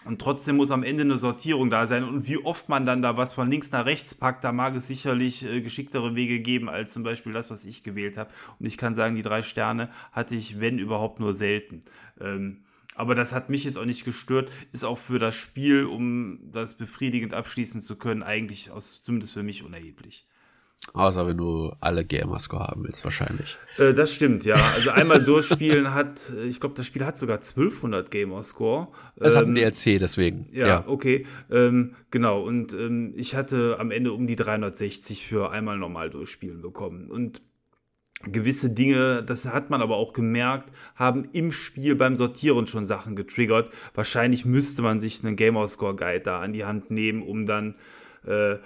Und 0.05 0.21
trotzdem 0.21 0.55
muss 0.55 0.71
am 0.71 0.83
Ende 0.83 1.03
eine 1.03 1.17
Sortierung 1.17 1.69
da 1.69 1.85
sein. 1.85 2.05
Und 2.05 2.29
wie 2.29 2.37
oft 2.37 2.69
man 2.69 2.85
dann 2.85 3.01
da 3.01 3.17
was 3.17 3.33
von 3.33 3.49
links 3.49 3.71
nach 3.71 3.85
rechts 3.85 4.15
packt, 4.15 4.43
da 4.43 4.53
mag 4.53 4.73
es 4.75 4.87
sicherlich 4.87 5.43
äh, 5.43 5.59
geschicktere 5.59 6.15
Wege 6.15 6.39
geben, 6.39 6.69
als 6.69 6.93
zum 6.93 7.03
Beispiel 7.03 7.33
das, 7.33 7.49
was 7.49 7.65
ich 7.65 7.83
gewählt 7.83 8.15
habe. 8.15 8.29
Und 8.57 8.67
ich 8.67 8.77
kann 8.77 8.95
sagen, 8.95 9.15
die 9.15 9.21
drei 9.21 9.41
Sterne 9.41 9.89
hatte 10.13 10.35
ich, 10.35 10.61
wenn 10.61 10.79
überhaupt, 10.79 11.19
nur 11.19 11.33
selten. 11.33 11.83
Ähm, 12.21 12.63
aber 12.95 13.15
das 13.15 13.33
hat 13.33 13.49
mich 13.49 13.65
jetzt 13.65 13.77
auch 13.77 13.85
nicht 13.85 14.05
gestört. 14.05 14.49
Ist 14.71 14.85
auch 14.85 14.97
für 14.97 15.19
das 15.19 15.35
Spiel, 15.35 15.83
um 15.85 16.39
das 16.53 16.75
befriedigend 16.75 17.33
abschließen 17.33 17.81
zu 17.81 17.97
können, 17.97 18.23
eigentlich 18.23 18.71
aus, 18.71 19.01
zumindest 19.03 19.33
für 19.33 19.43
mich 19.43 19.63
unerheblich. 19.63 20.25
Außer 20.93 21.27
wenn 21.27 21.37
du 21.37 21.73
alle 21.79 22.05
Gamerscore 22.05 22.67
haben 22.67 22.83
willst, 22.85 23.03
wahrscheinlich. 23.03 23.57
Äh, 23.77 23.93
das 23.93 24.13
stimmt, 24.13 24.45
ja. 24.45 24.55
Also 24.55 24.91
einmal 24.91 25.23
durchspielen 25.23 25.93
hat, 25.93 26.31
äh, 26.35 26.45
ich 26.45 26.59
glaube, 26.59 26.75
das 26.75 26.85
Spiel 26.85 27.05
hat 27.05 27.17
sogar 27.17 27.37
1200 27.37 28.09
Gamerscore. 28.09 28.87
Es 29.17 29.33
ähm, 29.33 29.39
hat 29.39 29.47
ein 29.47 29.55
DLC, 29.55 29.99
deswegen. 29.99 30.47
Ja, 30.51 30.67
ja. 30.67 30.83
okay. 30.87 31.25
Ähm, 31.51 31.95
genau, 32.09 32.41
und 32.41 32.73
ähm, 32.73 33.13
ich 33.15 33.35
hatte 33.35 33.77
am 33.79 33.91
Ende 33.91 34.13
um 34.13 34.27
die 34.27 34.35
360 34.35 35.27
für 35.27 35.51
einmal 35.51 35.77
normal 35.77 36.09
durchspielen 36.09 36.61
bekommen. 36.61 37.11
Und 37.11 37.41
gewisse 38.23 38.71
Dinge, 38.71 39.23
das 39.23 39.45
hat 39.45 39.69
man 39.69 39.81
aber 39.81 39.97
auch 39.97 40.13
gemerkt, 40.13 40.71
haben 40.95 41.29
im 41.33 41.51
Spiel 41.51 41.95
beim 41.95 42.15
Sortieren 42.15 42.65
schon 42.65 42.85
Sachen 42.85 43.15
getriggert. 43.15 43.71
Wahrscheinlich 43.93 44.45
müsste 44.45 44.81
man 44.81 45.01
sich 45.01 45.23
einen 45.23 45.35
Gamerscore 45.35 45.95
Guide 45.95 46.21
da 46.21 46.39
an 46.39 46.53
die 46.53 46.65
Hand 46.65 46.89
nehmen, 46.89 47.21
um 47.21 47.45
dann 47.45 47.75
äh, 48.25 48.57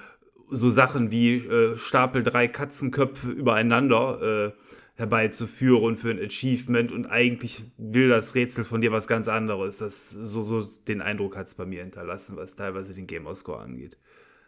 so 0.52 0.70
Sachen 0.70 1.12
wie 1.12 1.38
äh, 1.38 1.78
Stapel 1.78 2.24
drei 2.24 2.48
Katzenköpfe 2.48 3.32
übereinander 3.32 4.54
äh, 4.54 4.62
herbeizuführen 4.96 5.98
für 5.98 6.12
ein 6.12 6.24
Achievement 6.24 6.92
und 6.92 7.08
eigentlich 7.08 7.64
will 7.78 8.10
das 8.10 8.36
Rätsel 8.36 8.64
von 8.64 8.82
dir 8.82 8.92
was 8.92 9.08
ganz 9.08 9.28
anderes. 9.28 9.78
Das 9.78 10.10
so, 10.10 10.44
so 10.44 10.64
den 10.88 11.02
Eindruck 11.02 11.38
hat 11.38 11.48
es 11.48 11.56
bei 11.56 11.66
mir 11.66 11.82
hinterlassen, 11.82 12.38
was 12.38 12.56
teilweise 12.56 12.94
den 12.94 13.08
Gamerscore 13.08 13.62
angeht. 13.62 13.98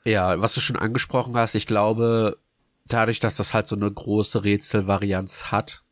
Ja, 0.06 0.40
was 0.42 0.54
du 0.54 0.62
schon 0.62 0.76
angesprochen 0.76 1.36
hast, 1.36 1.56
ich 1.56 1.66
glaube, 1.66 2.38
dadurch, 2.86 3.20
dass 3.20 3.38
das 3.38 3.54
halt 3.54 3.68
so 3.68 3.76
eine 3.76 3.90
große 3.90 4.44
Rätselvarianz 4.44 5.46
hat, 5.46 5.84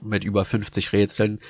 mit 0.00 0.24
über 0.24 0.44
50 0.44 0.92
Rätseln, 0.92 1.40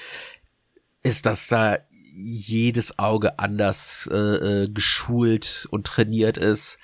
ist 1.03 1.27
das 1.27 1.49
da 1.49 1.79
jedes 2.13 2.99
Auge 2.99 3.39
anders 3.39 4.09
äh, 4.13 4.17
äh, 4.17 4.69
geschult 4.69 5.69
und 5.71 5.87
trainiert 5.87 6.37
ist 6.37 6.79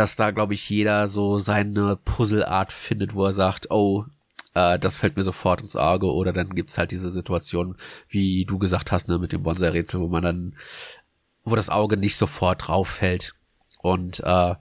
dass 0.00 0.16
da, 0.16 0.30
glaube 0.30 0.54
ich, 0.54 0.70
jeder 0.70 1.08
so 1.08 1.38
seine 1.38 1.94
Puzzleart 1.94 2.72
findet, 2.72 3.14
wo 3.14 3.26
er 3.26 3.34
sagt, 3.34 3.70
oh, 3.70 4.06
äh, 4.54 4.78
das 4.78 4.96
fällt 4.96 5.14
mir 5.14 5.24
sofort 5.24 5.60
ins 5.60 5.76
Auge. 5.76 6.06
Oder 6.10 6.32
dann 6.32 6.54
gibt's 6.54 6.78
halt 6.78 6.90
diese 6.90 7.10
Situation, 7.10 7.76
wie 8.08 8.46
du 8.46 8.58
gesagt 8.58 8.92
hast, 8.92 9.08
ne, 9.08 9.18
mit 9.18 9.32
dem 9.32 9.42
Bonsai-Rätsel, 9.42 10.00
wo 10.00 10.08
man 10.08 10.22
dann, 10.22 10.56
wo 11.44 11.54
das 11.54 11.68
Auge 11.68 11.98
nicht 11.98 12.16
sofort 12.16 12.66
drauf 12.66 12.88
fällt. 12.88 13.34
Und 13.82 14.20
äh, 14.20 14.54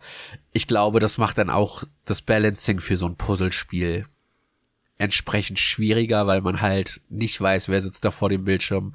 ich 0.51 0.67
glaube, 0.67 0.99
das 0.99 1.17
macht 1.17 1.37
dann 1.37 1.49
auch 1.49 1.85
das 2.03 2.21
Balancing 2.21 2.81
für 2.81 2.97
so 2.97 3.05
ein 3.05 3.15
Puzzlespiel 3.15 4.05
entsprechend 4.97 5.57
schwieriger, 5.57 6.27
weil 6.27 6.41
man 6.41 6.59
halt 6.59 6.99
nicht 7.07 7.39
weiß, 7.39 7.69
wer 7.69 7.79
sitzt 7.79 8.03
da 8.03 8.11
vor 8.11 8.27
dem 8.27 8.43
Bildschirm 8.43 8.93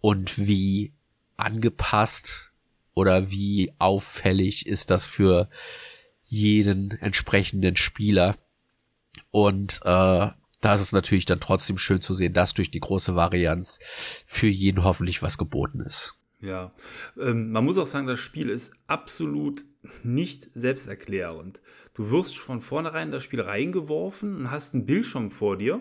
und 0.00 0.38
wie 0.38 0.94
angepasst 1.36 2.51
oder 2.94 3.30
wie 3.30 3.72
auffällig 3.78 4.66
ist 4.66 4.90
das 4.90 5.06
für 5.06 5.48
jeden 6.24 6.92
entsprechenden 6.92 7.76
Spieler. 7.76 8.36
Und 9.30 9.80
äh, 9.84 10.28
da 10.62 10.74
ist 10.74 10.80
es 10.80 10.92
natürlich 10.92 11.26
dann 11.26 11.40
trotzdem 11.40 11.76
schön 11.76 12.00
zu 12.00 12.14
sehen, 12.14 12.32
dass 12.32 12.54
durch 12.54 12.70
die 12.70 12.80
große 12.80 13.14
Varianz 13.14 13.78
für 14.26 14.46
jeden 14.46 14.84
hoffentlich 14.84 15.22
was 15.22 15.36
geboten 15.36 15.80
ist. 15.80 16.22
Ja, 16.40 16.72
ähm, 17.20 17.52
man 17.52 17.64
muss 17.64 17.78
auch 17.78 17.86
sagen, 17.86 18.06
das 18.06 18.18
Spiel 18.18 18.48
ist 18.48 18.72
absolut 18.86 19.64
nicht 20.02 20.48
selbsterklärend. 20.54 21.60
Du 21.94 22.10
wirst 22.10 22.38
von 22.38 22.60
vornherein 22.60 23.08
in 23.08 23.12
das 23.12 23.22
Spiel 23.22 23.40
reingeworfen 23.40 24.36
und 24.36 24.50
hast 24.50 24.74
einen 24.74 24.86
Bildschirm 24.86 25.30
vor 25.30 25.56
dir 25.56 25.80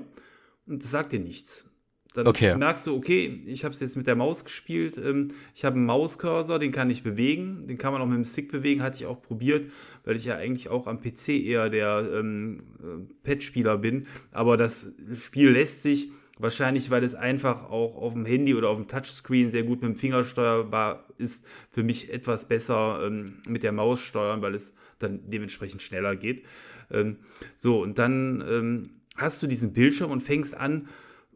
und 0.66 0.84
das 0.84 0.92
sagt 0.92 1.14
dir 1.14 1.20
nichts. 1.20 1.66
Dann 2.14 2.28
okay. 2.28 2.58
merkst 2.58 2.88
du, 2.88 2.96
okay, 2.96 3.42
ich 3.46 3.64
habe 3.64 3.74
es 3.74 3.80
jetzt 3.80 3.96
mit 3.96 4.06
der 4.06 4.16
Maus 4.16 4.44
gespielt. 4.44 4.98
Ähm, 4.98 5.30
ich 5.56 5.64
habe 5.64 5.78
einen 5.78 5.86
Mauscursor, 5.86 6.60
den 6.60 6.74
kann 6.74 6.90
ich 6.90 7.04
bewegen. 7.04 7.66
Den 7.68 7.78
kann 7.78 7.94
man 7.94 8.02
auch 8.02 8.06
mit 8.06 8.18
dem 8.18 8.26
Stick 8.26 8.52
bewegen, 8.52 8.84
hatte 8.84 8.98
ich 8.98 9.06
auch 9.06 9.22
probiert, 9.22 9.72
weil 10.04 10.18
ich 10.18 10.26
ja 10.26 10.36
eigentlich 10.36 10.68
auch 10.70 10.88
am 10.88 11.00
PC 11.00 11.30
eher 11.30 11.70
der 11.70 12.10
ähm, 12.14 12.58
äh, 12.80 13.28
Pad-Spieler 13.28 13.78
bin. 13.78 14.08
Aber 14.32 14.58
das 14.58 14.94
Spiel 15.16 15.52
lässt 15.52 15.84
sich 15.84 16.12
wahrscheinlich, 16.38 16.90
weil 16.90 17.04
es 17.04 17.16
einfach 17.16 17.70
auch 17.70 17.96
auf 17.96 18.14
dem 18.14 18.26
Handy 18.26 18.56
oder 18.56 18.70
auf 18.70 18.78
dem 18.78 18.88
Touchscreen 18.88 19.52
sehr 19.52 19.64
gut 19.64 19.82
mit 19.82 19.92
dem 19.92 19.96
Finger 19.96 20.26
steuerbar 20.26 21.06
ist, 21.18 21.46
für 21.70 21.84
mich 21.84 22.12
etwas 22.12 22.48
besser 22.48 23.06
ähm, 23.06 23.36
mit 23.48 23.64
der 23.64 23.72
Maus 23.72 24.02
steuern, 24.02 24.42
weil 24.42 24.56
es 24.56 24.74
dann 25.00 25.22
dementsprechend 25.30 25.82
schneller 25.82 26.16
geht. 26.16 26.46
Ähm, 26.92 27.18
so, 27.56 27.82
und 27.82 27.98
dann 28.00 28.44
ähm, 28.50 28.90
hast 29.16 29.42
du 29.42 29.48
diesen 29.48 29.74
Bildschirm 29.74 30.12
und 30.12 30.22
fängst 30.22 30.56
an, 30.58 30.90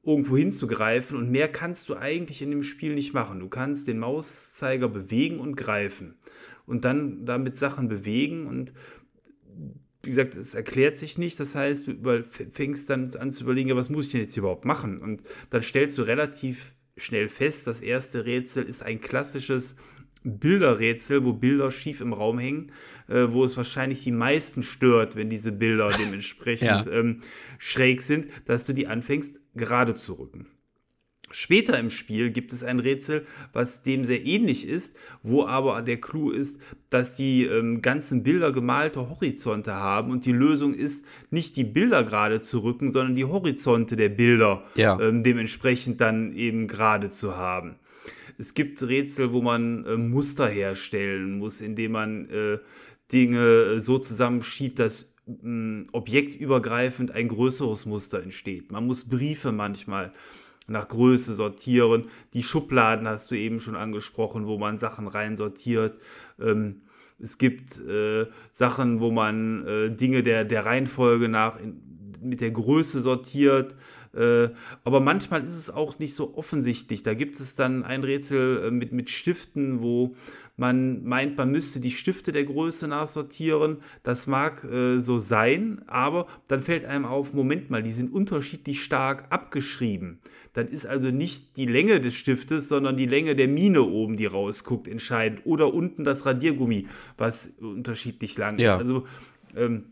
irgendwo 0.06 0.38
hinzugreifen 0.38 1.18
und 1.18 1.32
mehr 1.32 1.48
kannst 1.48 1.90
du 1.90 1.96
eigentlich 1.96 2.42
in 2.42 2.52
dem 2.52 2.64
Spiel 2.64 2.94
nicht 2.94 3.14
machen. 3.14 3.40
Du 3.40 3.50
kannst 3.50 3.88
den 3.88 3.98
Mauszeiger 4.00 4.88
bewegen 4.88 5.40
und 5.40 5.56
greifen 5.56 6.16
und 6.66 6.86
dann 6.86 7.26
damit 7.26 7.58
Sachen 7.58 7.88
bewegen 7.88 8.46
und 8.46 8.72
wie 10.04 10.12
gesagt, 10.12 10.36
es 10.36 10.54
erklärt 10.54 10.98
sich 10.98 11.18
nicht. 11.18 11.40
Das 11.40 11.56
heißt, 11.56 11.88
du 11.88 12.24
fängst 12.52 12.90
dann 12.92 13.16
an 13.16 13.32
zu 13.32 13.44
überlegen, 13.44 13.76
was 13.76 13.90
muss 13.90 14.06
ich 14.06 14.12
denn 14.12 14.22
jetzt 14.22 14.38
überhaupt 14.38 14.64
machen? 14.64 15.00
Und 15.02 15.24
dann 15.50 15.64
stellst 15.64 15.98
du 15.98 16.04
relativ 16.04 16.74
schnell 16.96 17.28
fest, 17.28 17.68
das 17.68 17.82
erste 17.82 18.26
Rätsel 18.26 18.64
ist 18.64 18.84
ein 18.84 19.02
klassisches 19.02 19.76
Bilderrätsel, 20.26 21.24
wo 21.24 21.34
Bilder 21.34 21.72
schief 21.72 22.02
im 22.02 22.14
Raum 22.14 22.40
hängen, 22.40 22.72
äh, 23.08 23.28
wo 23.30 23.46
es 23.46 23.56
wahrscheinlich 23.56 24.04
die 24.04 24.12
meisten 24.12 24.64
stört, 24.64 25.16
wenn 25.16 25.30
diese 25.30 25.52
Bilder 25.52 25.90
dementsprechend 26.00 26.86
ja. 26.86 26.92
ähm, 26.92 27.22
schräg 27.58 28.02
sind, 28.02 28.28
dass 28.46 28.66
du 28.66 28.74
die 28.74 28.88
anfängst 28.88 29.40
gerade 29.56 29.96
zu 29.96 30.14
rücken. 30.14 30.48
Später 31.32 31.78
im 31.80 31.90
Spiel 31.90 32.30
gibt 32.30 32.54
es 32.54 32.64
ein 32.64 32.80
Rätsel, 32.80 33.26
was 33.52 33.82
dem 33.82 34.06
sehr 34.06 34.24
ähnlich 34.24 34.68
ist, 34.68 34.96
wo 35.24 35.46
aber 35.46 35.82
der 35.82 36.00
Clou 36.00 36.30
ist, 36.30 36.62
dass 36.90 37.16
die 37.16 37.46
ähm, 37.46 37.82
ganzen 37.82 38.24
Bilder 38.24 38.52
gemalte 38.52 39.10
Horizonte 39.10 39.74
haben 39.74 40.12
und 40.12 40.26
die 40.26 40.32
Lösung 40.32 40.74
ist, 40.74 41.04
nicht 41.32 41.58
die 41.58 41.64
Bilder 41.64 42.04
gerade 42.04 42.42
zu 42.42 42.60
rücken, 42.60 42.92
sondern 42.92 43.16
die 43.16 43.26
Horizonte 43.26 43.96
der 43.96 44.10
Bilder 44.10 44.64
ja. 44.76 45.00
ähm, 45.02 45.24
dementsprechend 45.24 46.00
dann 46.00 46.32
eben 46.34 46.68
gerade 46.68 47.10
zu 47.10 47.36
haben. 47.36 47.76
Es 48.38 48.54
gibt 48.54 48.82
Rätsel, 48.82 49.34
wo 49.34 49.42
man 49.42 49.86
äh, 49.86 49.98
Muster 49.98 50.48
herstellen 50.48 51.38
muss, 51.38 51.62
indem 51.62 51.94
man 51.94 52.30
äh, 52.30 52.60
Dinge 53.12 53.80
so 53.80 54.00
zusammenschiebt, 54.00 54.80
dass 54.80 55.14
objektübergreifend 55.92 57.10
ein 57.12 57.30
größeres 57.30 57.88
Muster 57.88 58.22
entsteht. 58.22 58.72
Man 58.72 58.86
muss 58.86 59.10
Briefe 59.10 59.52
manchmal 59.52 60.14
nach 60.68 60.88
Größe 60.88 61.34
sortieren. 61.34 62.06
Die 62.34 62.44
Schubladen 62.44 63.08
hast 63.08 63.32
du 63.32 63.36
eben 63.36 63.60
schon 63.60 63.76
angesprochen, 63.76 64.46
wo 64.48 64.58
man 64.58 64.80
Sachen 64.80 65.08
reinsortiert. 65.08 66.00
Ähm, 66.40 66.82
es 67.20 67.38
gibt 67.38 67.80
äh, 67.80 68.28
Sachen, 68.52 69.00
wo 69.00 69.12
man 69.12 69.66
äh, 69.66 69.90
Dinge 69.92 70.22
der, 70.22 70.44
der 70.46 70.66
Reihenfolge 70.66 71.30
nach 71.30 71.60
mit 72.22 72.42
der 72.42 72.52
Größe 72.52 73.02
sortiert. 73.02 73.76
Äh, 74.16 74.50
aber 74.84 75.00
manchmal 75.00 75.44
ist 75.44 75.56
es 75.56 75.70
auch 75.70 76.00
nicht 76.00 76.16
so 76.16 76.36
offensichtlich. 76.36 77.04
Da 77.04 77.14
gibt 77.14 77.40
es 77.40 77.56
dann 77.56 77.84
ein 77.84 78.04
Rätsel 78.04 78.66
äh, 78.66 78.72
mit, 78.72 78.92
mit 78.92 79.10
Stiften, 79.10 79.82
wo 79.82 80.16
man 80.58 81.04
meint, 81.04 81.38
man 81.38 81.52
müsste 81.52 81.82
die 81.82 81.92
Stifte 81.92 82.32
der 82.32 82.46
Größe 82.46 82.88
nachsortieren. 82.88 83.78
Das 84.04 84.26
mag 84.26 84.64
äh, 84.64 85.00
so 85.00 85.20
sein, 85.20 85.82
aber 85.88 86.28
dann 86.48 86.62
fällt 86.62 86.86
einem 86.86 87.06
auf, 87.06 87.34
Moment 87.34 87.70
mal, 87.70 87.84
die 87.84 87.92
sind 87.92 88.14
unterschiedlich 88.14 88.82
stark 88.82 89.26
abgeschrieben. 89.32 90.20
Dann 90.54 90.68
ist 90.68 90.86
also 90.86 91.12
nicht 91.12 91.58
die 91.58 91.66
Länge 91.66 92.00
des 92.00 92.16
Stiftes, 92.16 92.70
sondern 92.70 92.96
die 92.96 93.08
Länge 93.08 93.36
der 93.36 93.50
Mine 93.50 93.84
oben, 93.84 94.16
die 94.16 94.26
rausguckt, 94.26 94.88
entscheidend. 94.88 95.42
Oder 95.44 95.74
unten 95.74 96.06
das 96.06 96.26
Radiergummi, 96.26 96.88
was 97.18 97.54
unterschiedlich 97.60 98.38
lang 98.38 98.58
ja. 98.58 98.76
ist. 98.76 98.80
Also 98.80 99.06
ähm, 99.58 99.84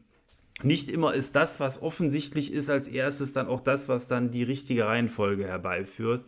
nicht 0.62 0.92
immer 0.92 1.14
ist 1.14 1.36
das, 1.36 1.60
was 1.60 1.82
offensichtlich 1.82 2.54
ist, 2.54 2.70
als 2.70 2.88
erstes 2.88 3.34
dann 3.34 3.48
auch 3.48 3.62
das, 3.62 3.90
was 3.90 4.08
dann 4.08 4.32
die 4.32 4.44
richtige 4.44 4.86
Reihenfolge 4.86 5.46
herbeiführt. 5.46 6.24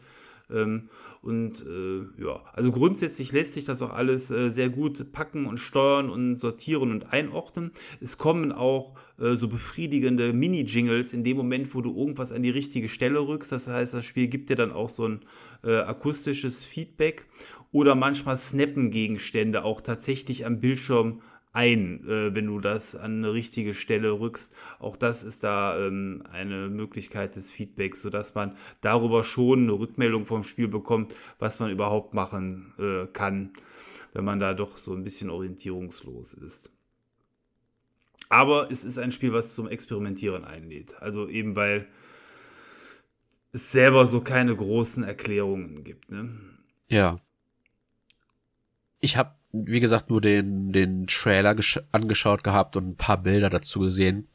Ähm, 0.50 0.90
und 1.22 1.66
äh, 1.66 2.24
ja, 2.24 2.42
also 2.54 2.72
grundsätzlich 2.72 3.32
lässt 3.32 3.54
sich 3.54 3.66
das 3.66 3.82
auch 3.82 3.92
alles 3.92 4.30
äh, 4.30 4.50
sehr 4.50 4.70
gut 4.70 5.12
packen 5.12 5.48
und 5.48 5.58
steuern 5.58 6.10
und 6.10 6.38
sortieren 6.38 6.92
und 6.92 7.12
einordnen. 7.12 7.72
Es 8.00 8.20
kommen 8.20 8.52
auch 8.52 8.96
äh, 9.20 9.34
so 9.34 9.48
befriedigende 9.48 10.34
Mini-Jingles 10.34 11.14
in 11.14 11.24
dem 11.24 11.38
Moment, 11.38 11.74
wo 11.74 11.82
du 11.82 11.98
irgendwas 11.98 12.32
an 12.32 12.44
die 12.44 12.52
richtige 12.52 12.90
Stelle 12.90 13.20
rückst. 13.20 13.52
Das 13.52 13.68
heißt, 13.68 13.96
das 13.96 14.06
Spiel 14.06 14.28
gibt 14.28 14.52
dir 14.52 14.56
dann 14.56 14.72
auch 14.72 14.90
so 14.90 15.08
ein 15.08 15.22
äh, 15.64 15.78
akustisches 15.78 16.64
Feedback 16.64 17.26
oder 17.72 17.96
manchmal 17.96 18.38
snappen 18.38 18.92
Gegenstände 18.92 19.64
auch 19.64 19.82
tatsächlich 19.82 20.46
am 20.46 20.60
Bildschirm 20.60 21.22
ein, 21.56 22.06
äh, 22.08 22.36
wenn 22.36 22.48
du 22.48 22.60
das 22.60 22.96
an 22.96 23.20
eine 23.20 23.34
richtige 23.34 23.74
Stelle 23.74 24.12
rückst. 24.12 24.54
Auch 24.80 24.98
das 24.98 25.24
ist 25.24 25.44
da 25.44 25.80
ähm, 25.80 26.24
eine 26.32 26.68
Möglichkeit 26.68 27.36
des 27.36 27.50
Feedbacks, 27.50 28.02
sodass 28.02 28.36
man 28.36 28.58
darüber 28.82 29.24
schon 29.24 29.64
eine 29.64 29.74
Rückmeldung 29.74 30.26
vom 30.26 30.44
Spiel 30.44 30.68
bekommt, 30.68 31.14
was 31.40 31.60
man 31.60 31.72
überhaupt 31.72 32.14
machen 32.14 32.74
äh, 32.78 33.08
kann, 33.08 33.54
wenn 34.14 34.26
man 34.26 34.40
da 34.40 34.54
doch 34.54 34.78
so 34.78 34.94
ein 34.94 35.04
bisschen 35.04 35.30
orientierungslos 35.30 36.34
ist. 36.34 36.72
Aber 38.28 38.70
es 38.70 38.84
ist 38.84 38.98
ein 38.98 39.12
Spiel, 39.12 39.32
was 39.32 39.56
zum 39.56 39.68
Experimentieren 39.68 40.44
einlädt. 40.44 41.02
Also 41.02 41.30
eben 41.30 41.56
weil 41.56 41.88
es 43.54 43.72
selber 43.72 44.08
so 44.08 44.20
keine 44.20 44.56
großen 44.56 45.04
Erklärungen 45.04 45.86
gibt. 45.86 46.12
Ne? 46.12 46.38
Ja. 46.90 47.22
Ich 49.00 49.16
habe 49.16 49.36
wie 49.66 49.80
gesagt, 49.80 50.10
nur 50.10 50.22
den, 50.22 50.72
den 50.72 51.08
Trailer 51.08 51.56
angeschaut 51.92 52.44
gehabt 52.44 52.76
und 52.76 52.88
ein 52.90 52.96
paar 52.96 53.18
Bilder 53.18 53.50
dazu 53.50 53.80
gesehen. 53.80 54.28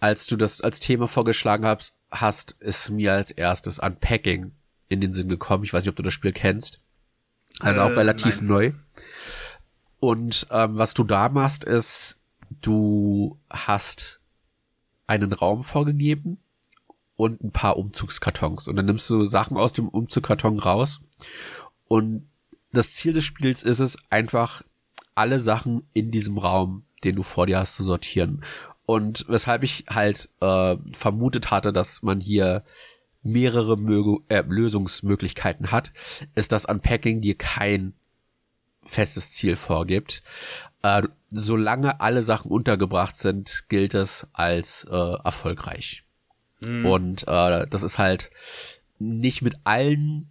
Als 0.00 0.26
du 0.26 0.36
das 0.36 0.60
als 0.60 0.80
Thema 0.80 1.08
vorgeschlagen 1.08 1.64
hast, 1.64 1.94
hast, 2.10 2.52
ist 2.60 2.90
mir 2.90 3.12
als 3.12 3.30
erstes 3.30 3.78
Unpacking 3.78 4.52
in 4.88 5.00
den 5.00 5.12
Sinn 5.12 5.28
gekommen. 5.28 5.64
Ich 5.64 5.72
weiß 5.72 5.82
nicht, 5.82 5.90
ob 5.90 5.96
du 5.96 6.02
das 6.02 6.14
Spiel 6.14 6.32
kennst. 6.32 6.80
Also 7.60 7.80
auch 7.80 7.90
äh, 7.90 7.94
relativ 7.94 8.40
nein. 8.40 8.46
neu. 8.46 8.72
Und 10.00 10.46
ähm, 10.50 10.78
was 10.78 10.94
du 10.94 11.04
da 11.04 11.28
machst, 11.28 11.64
ist, 11.64 12.18
du 12.60 13.38
hast 13.50 14.20
einen 15.06 15.32
Raum 15.32 15.64
vorgegeben 15.64 16.38
und 17.16 17.42
ein 17.42 17.50
paar 17.50 17.76
Umzugskartons. 17.76 18.68
Und 18.68 18.76
dann 18.76 18.86
nimmst 18.86 19.10
du 19.10 19.24
Sachen 19.24 19.56
aus 19.56 19.72
dem 19.72 19.88
Umzugskarton 19.88 20.60
raus 20.60 21.00
und 21.88 22.27
das 22.72 22.94
Ziel 22.94 23.12
des 23.12 23.24
Spiels 23.24 23.62
ist 23.62 23.80
es, 23.80 23.96
einfach 24.10 24.62
alle 25.14 25.40
Sachen 25.40 25.88
in 25.92 26.10
diesem 26.10 26.38
Raum, 26.38 26.84
den 27.04 27.16
du 27.16 27.22
vor 27.22 27.46
dir 27.46 27.58
hast, 27.58 27.76
zu 27.76 27.84
sortieren. 27.84 28.44
Und 28.86 29.24
weshalb 29.28 29.62
ich 29.64 29.84
halt 29.88 30.30
äh, 30.40 30.76
vermutet 30.92 31.50
hatte, 31.50 31.72
dass 31.72 32.02
man 32.02 32.20
hier 32.20 32.64
mehrere 33.22 33.76
Möge, 33.76 34.18
äh, 34.28 34.42
Lösungsmöglichkeiten 34.46 35.70
hat, 35.70 35.92
ist, 36.34 36.52
dass 36.52 36.64
Unpacking 36.64 37.20
dir 37.20 37.36
kein 37.36 37.94
festes 38.82 39.32
Ziel 39.32 39.56
vorgibt. 39.56 40.22
Äh, 40.82 41.02
solange 41.30 42.00
alle 42.00 42.22
Sachen 42.22 42.50
untergebracht 42.50 43.16
sind, 43.16 43.64
gilt 43.68 43.94
es 43.94 44.26
als 44.32 44.86
äh, 44.90 45.14
erfolgreich. 45.24 46.04
Mhm. 46.64 46.86
Und 46.86 47.28
äh, 47.28 47.66
das 47.66 47.82
ist 47.82 47.98
halt 47.98 48.30
nicht 48.98 49.42
mit 49.42 49.56
allen 49.64 50.30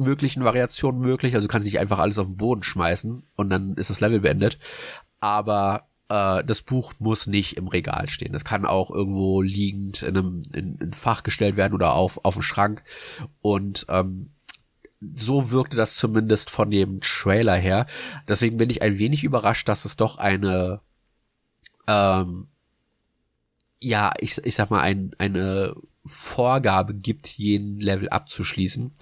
möglichen 0.00 0.44
Variationen 0.44 1.00
möglich. 1.00 1.34
Also 1.34 1.46
du 1.46 1.52
kannst 1.52 1.64
nicht 1.64 1.78
einfach 1.78 1.98
alles 1.98 2.18
auf 2.18 2.26
den 2.26 2.36
Boden 2.36 2.62
schmeißen 2.62 3.22
und 3.36 3.50
dann 3.50 3.74
ist 3.74 3.90
das 3.90 4.00
Level 4.00 4.20
beendet. 4.20 4.58
Aber 5.20 5.88
äh, 6.08 6.44
das 6.44 6.62
Buch 6.62 6.92
muss 6.98 7.26
nicht 7.26 7.56
im 7.56 7.68
Regal 7.68 8.08
stehen. 8.08 8.32
Das 8.32 8.44
kann 8.44 8.66
auch 8.66 8.90
irgendwo 8.90 9.42
liegend 9.42 10.02
in 10.02 10.16
einem 10.16 10.42
in, 10.52 10.76
in 10.76 10.92
Fach 10.92 11.22
gestellt 11.22 11.56
werden 11.56 11.74
oder 11.74 11.94
auf, 11.94 12.24
auf 12.24 12.34
dem 12.34 12.42
Schrank. 12.42 12.82
Und 13.42 13.86
ähm, 13.88 14.30
so 15.14 15.50
wirkte 15.50 15.76
das 15.76 15.96
zumindest 15.96 16.50
von 16.50 16.70
dem 16.70 17.00
Trailer 17.00 17.56
her. 17.56 17.86
Deswegen 18.28 18.58
bin 18.58 18.70
ich 18.70 18.82
ein 18.82 18.98
wenig 18.98 19.24
überrascht, 19.24 19.68
dass 19.68 19.84
es 19.84 19.96
doch 19.96 20.18
eine 20.18 20.80
ähm, 21.86 22.48
ja, 23.80 24.12
ich, 24.20 24.38
ich 24.44 24.54
sag 24.54 24.70
mal, 24.70 24.80
ein, 24.80 25.12
eine 25.18 25.74
Vorgabe 26.04 26.94
gibt, 26.94 27.28
jeden 27.28 27.80
Level 27.80 28.08
abzuschließen. 28.08 28.92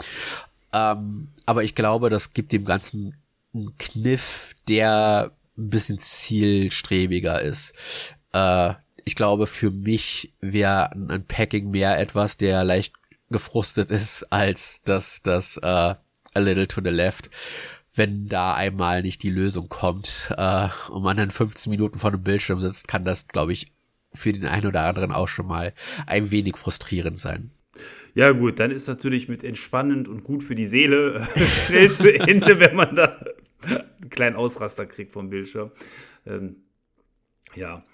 Ähm, 0.73 1.29
aber 1.47 1.65
ich 1.65 1.75
glaube, 1.75 2.11
das 2.11 2.33
gibt 2.35 2.53
dem 2.53 2.65
Ganzen 2.65 3.17
einen 3.55 3.77
Kniff, 3.79 4.55
der 4.69 5.33
ein 5.57 5.71
bisschen 5.71 5.99
zielstrebiger 5.99 7.40
ist. 7.40 7.73
Äh, 8.33 8.75
ich 9.05 9.16
glaube, 9.16 9.47
für 9.47 9.71
mich 9.71 10.35
wäre 10.40 10.92
ein 10.92 11.25
Packing 11.27 11.71
mehr 11.71 11.99
etwas, 11.99 12.37
der 12.37 12.62
leicht 12.64 12.92
gefrustet 13.31 13.90
ist, 13.90 14.25
als 14.33 14.83
das, 14.83 15.23
das 15.23 15.57
äh, 15.59 15.66
A 15.66 15.99
Little 16.35 16.69
to 16.69 16.81
the 16.83 16.90
Left. 16.90 17.31
Wenn 17.95 18.29
da 18.29 18.55
einmal 18.55 19.03
nicht 19.03 19.23
die 19.23 19.31
Lösung 19.31 19.69
kommt 19.69 20.33
äh, 20.37 20.69
und 20.90 21.03
man 21.03 21.16
dann 21.16 21.31
15 21.31 21.71
Minuten 21.71 21.99
vor 21.99 22.12
dem 22.12 22.23
Bildschirm 22.23 22.61
sitzt, 22.61 22.87
kann 22.87 23.05
das, 23.05 23.27
glaube 23.27 23.53
ich, 23.53 23.73
für 24.14 24.33
den 24.33 24.47
einen 24.47 24.66
oder 24.66 24.83
anderen 24.83 25.12
auch 25.12 25.29
schon 25.29 25.47
mal 25.47 25.75
ein 26.07 26.31
wenig 26.31 26.57
frustrierend 26.57 27.19
sein. 27.19 27.51
Ja, 28.14 28.33
gut, 28.33 28.59
dann 28.59 28.71
ist 28.71 28.88
natürlich 28.88 29.29
mit 29.29 29.44
entspannend 29.44 30.09
und 30.09 30.25
gut 30.25 30.42
für 30.42 30.55
die 30.55 30.66
Seele 30.66 31.27
äh, 31.35 31.40
schnell 31.66 31.92
zu 31.92 32.12
Ende, 32.12 32.61
wenn 32.61 32.77
man 32.77 32.94
da 32.97 33.18
einen 33.62 34.11
kleinen 34.11 34.37
Ausraster 34.37 34.87
kriegt 34.87 35.12
vom 35.12 35.31
Bildschirm. 35.31 35.71
Ähm, 36.27 36.57
ja. 37.55 37.85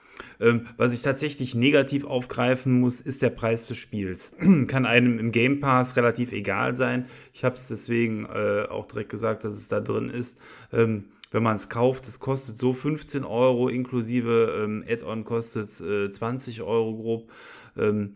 Ähm, 0.40 0.66
was 0.77 0.92
ich 0.92 1.03
tatsächlich 1.03 1.55
negativ 1.55 2.05
aufgreifen 2.05 2.81
muss, 2.81 3.00
ist 3.00 3.22
der 3.22 3.31
Preis 3.31 3.66
des 3.66 3.79
Spiels. 3.79 4.37
Kann 4.66 4.87
einem 4.87 5.18
im 5.18 5.33
Game 5.33 5.61
Pass 5.61 5.96
relativ 5.96 6.33
egal 6.33 6.77
sein. 6.77 7.07
Ich 7.33 7.44
habe 7.44 7.57
es 7.57 7.68
deswegen 7.68 8.27
äh, 8.27 8.66
auch 8.68 8.87
direkt 8.87 9.11
gesagt, 9.11 9.44
dass 9.44 9.55
es 9.55 9.68
da 9.68 9.81
drin 9.81 10.11
ist. 10.11 10.38
Ähm, 10.72 11.07
wenn 11.31 11.42
man 11.42 11.57
es 11.57 11.68
kauft, 11.68 12.07
es 12.07 12.20
kostet 12.20 12.59
so 12.59 12.74
15 12.74 13.24
Euro, 13.24 13.68
inklusive 13.68 14.62
ähm, 14.62 14.85
Add-on 14.88 15.24
kostet 15.24 15.68
äh, 15.81 16.09
20 16.09 16.62
Euro 16.62 16.94
grob. 16.94 17.33
Ähm, 17.77 18.14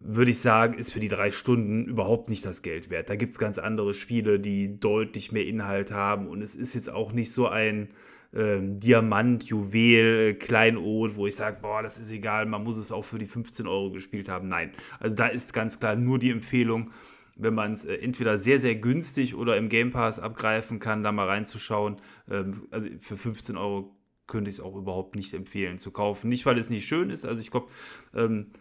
würde 0.00 0.30
ich 0.30 0.40
sagen, 0.40 0.74
ist 0.74 0.92
für 0.92 1.00
die 1.00 1.08
drei 1.08 1.30
Stunden 1.30 1.84
überhaupt 1.84 2.30
nicht 2.30 2.44
das 2.44 2.62
Geld 2.62 2.88
wert. 2.88 3.10
Da 3.10 3.16
gibt 3.16 3.34
es 3.34 3.38
ganz 3.38 3.58
andere 3.58 3.94
Spiele, 3.94 4.40
die 4.40 4.80
deutlich 4.80 5.30
mehr 5.30 5.46
Inhalt 5.46 5.92
haben 5.92 6.26
und 6.26 6.42
es 6.42 6.54
ist 6.54 6.74
jetzt 6.74 6.90
auch 6.90 7.12
nicht 7.12 7.32
so 7.32 7.46
ein 7.46 7.90
ähm, 8.32 8.80
Diamant, 8.80 9.44
Juwel, 9.44 10.34
Kleinod, 10.34 11.16
wo 11.16 11.26
ich 11.26 11.36
sage, 11.36 11.58
boah, 11.60 11.82
das 11.82 11.98
ist 11.98 12.10
egal, 12.10 12.46
man 12.46 12.64
muss 12.64 12.78
es 12.78 12.92
auch 12.92 13.04
für 13.04 13.18
die 13.18 13.26
15 13.26 13.66
Euro 13.66 13.90
gespielt 13.90 14.28
haben. 14.28 14.48
Nein, 14.48 14.72
also 14.98 15.14
da 15.14 15.26
ist 15.26 15.52
ganz 15.52 15.78
klar 15.78 15.96
nur 15.96 16.18
die 16.18 16.30
Empfehlung, 16.30 16.92
wenn 17.36 17.54
man 17.54 17.74
es 17.74 17.84
äh, 17.84 17.96
entweder 17.96 18.38
sehr, 18.38 18.60
sehr 18.60 18.76
günstig 18.76 19.34
oder 19.34 19.56
im 19.56 19.68
Game 19.68 19.90
Pass 19.90 20.18
abgreifen 20.18 20.78
kann, 20.78 21.02
da 21.02 21.12
mal 21.12 21.26
reinzuschauen. 21.26 21.96
Ähm, 22.30 22.68
also 22.70 22.88
für 23.00 23.16
15 23.16 23.56
Euro 23.56 23.96
könnte 24.26 24.48
ich 24.48 24.56
es 24.56 24.60
auch 24.60 24.76
überhaupt 24.76 25.16
nicht 25.16 25.34
empfehlen 25.34 25.78
zu 25.78 25.90
kaufen. 25.90 26.28
Nicht, 26.28 26.46
weil 26.46 26.58
es 26.58 26.70
nicht 26.70 26.86
schön 26.86 27.10
ist, 27.10 27.24
also 27.24 27.40
ich 27.40 27.50
glaube, 27.50 27.68
ähm, 28.14 28.52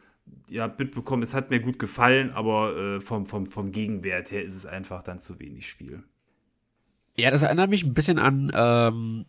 ja, 0.47 0.73
mitbekommen, 0.77 1.23
es 1.23 1.33
hat 1.33 1.49
mir 1.49 1.59
gut 1.59 1.79
gefallen, 1.79 2.31
aber 2.31 2.75
äh, 2.75 3.01
vom, 3.01 3.25
vom, 3.25 3.45
vom 3.45 3.71
Gegenwert 3.71 4.31
her 4.31 4.43
ist 4.43 4.55
es 4.55 4.65
einfach 4.65 5.03
dann 5.03 5.19
zu 5.19 5.39
wenig 5.39 5.67
Spiel. 5.67 6.03
Ja, 7.17 7.31
das 7.31 7.43
erinnert 7.43 7.69
mich 7.69 7.83
ein 7.83 7.93
bisschen 7.93 8.17
an 8.17 8.51
ähm, 8.53 9.25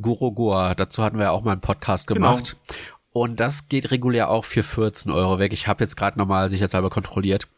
Gorogoa. 0.00 0.74
Dazu 0.74 1.02
hatten 1.04 1.18
wir 1.18 1.24
ja 1.24 1.30
auch 1.30 1.44
mal 1.44 1.52
einen 1.52 1.60
Podcast 1.60 2.06
genau. 2.06 2.30
gemacht. 2.30 2.56
Genau. 2.66 2.78
Und 3.12 3.40
das 3.40 3.68
geht 3.68 3.90
regulär 3.90 4.28
auch 4.28 4.44
für 4.44 4.62
14 4.62 5.10
Euro 5.10 5.38
weg. 5.38 5.52
Ich 5.52 5.68
habe 5.68 5.84
jetzt 5.84 5.96
gerade 5.96 6.18
nochmal 6.18 6.50
sicherheitshalber 6.50 6.90
kontrolliert. 6.90 7.48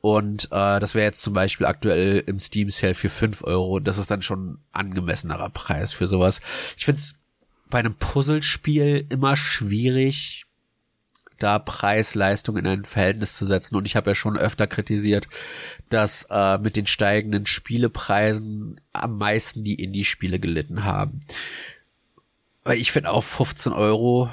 Und 0.00 0.46
äh, 0.46 0.80
das 0.80 0.94
wäre 0.94 1.06
jetzt 1.06 1.22
zum 1.22 1.32
Beispiel 1.32 1.66
aktuell 1.66 2.22
im 2.26 2.40
Steam 2.40 2.70
Sale 2.70 2.94
für 2.94 3.08
5 3.08 3.44
Euro. 3.44 3.76
Und 3.76 3.84
das 3.88 3.98
ist 3.98 4.10
dann 4.10 4.22
schon 4.22 4.50
ein 4.50 4.58
angemessenerer 4.72 5.50
Preis 5.50 5.92
für 5.92 6.06
sowas. 6.06 6.40
Ich 6.76 6.84
finde 6.84 7.00
es 7.00 7.14
bei 7.70 7.78
einem 7.78 7.94
Puzzlespiel 7.94 9.06
immer 9.08 9.36
schwierig, 9.36 10.44
da 11.42 11.58
Preis-Leistung 11.58 12.56
in 12.56 12.66
ein 12.66 12.84
Verhältnis 12.84 13.36
zu 13.36 13.46
setzen. 13.46 13.76
Und 13.76 13.86
ich 13.86 13.96
habe 13.96 14.10
ja 14.10 14.14
schon 14.14 14.36
öfter 14.36 14.66
kritisiert, 14.66 15.28
dass 15.88 16.26
äh, 16.30 16.58
mit 16.58 16.76
den 16.76 16.86
steigenden 16.86 17.46
Spielepreisen 17.46 18.80
am 18.92 19.18
meisten 19.18 19.64
die 19.64 19.82
Indie-Spiele 19.82 20.38
gelitten 20.38 20.84
haben. 20.84 21.20
Weil 22.64 22.78
ich 22.78 22.92
finde 22.92 23.10
auch 23.10 23.24
15 23.24 23.72
Euro 23.72 24.30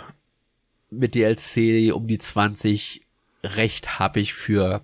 mit 0.92 1.16
DLC 1.16 1.94
um 1.94 2.08
die 2.08 2.20
20 2.20 3.06
recht 3.44 4.00
habe 4.00 4.20
ich 4.20 4.34
für 4.34 4.84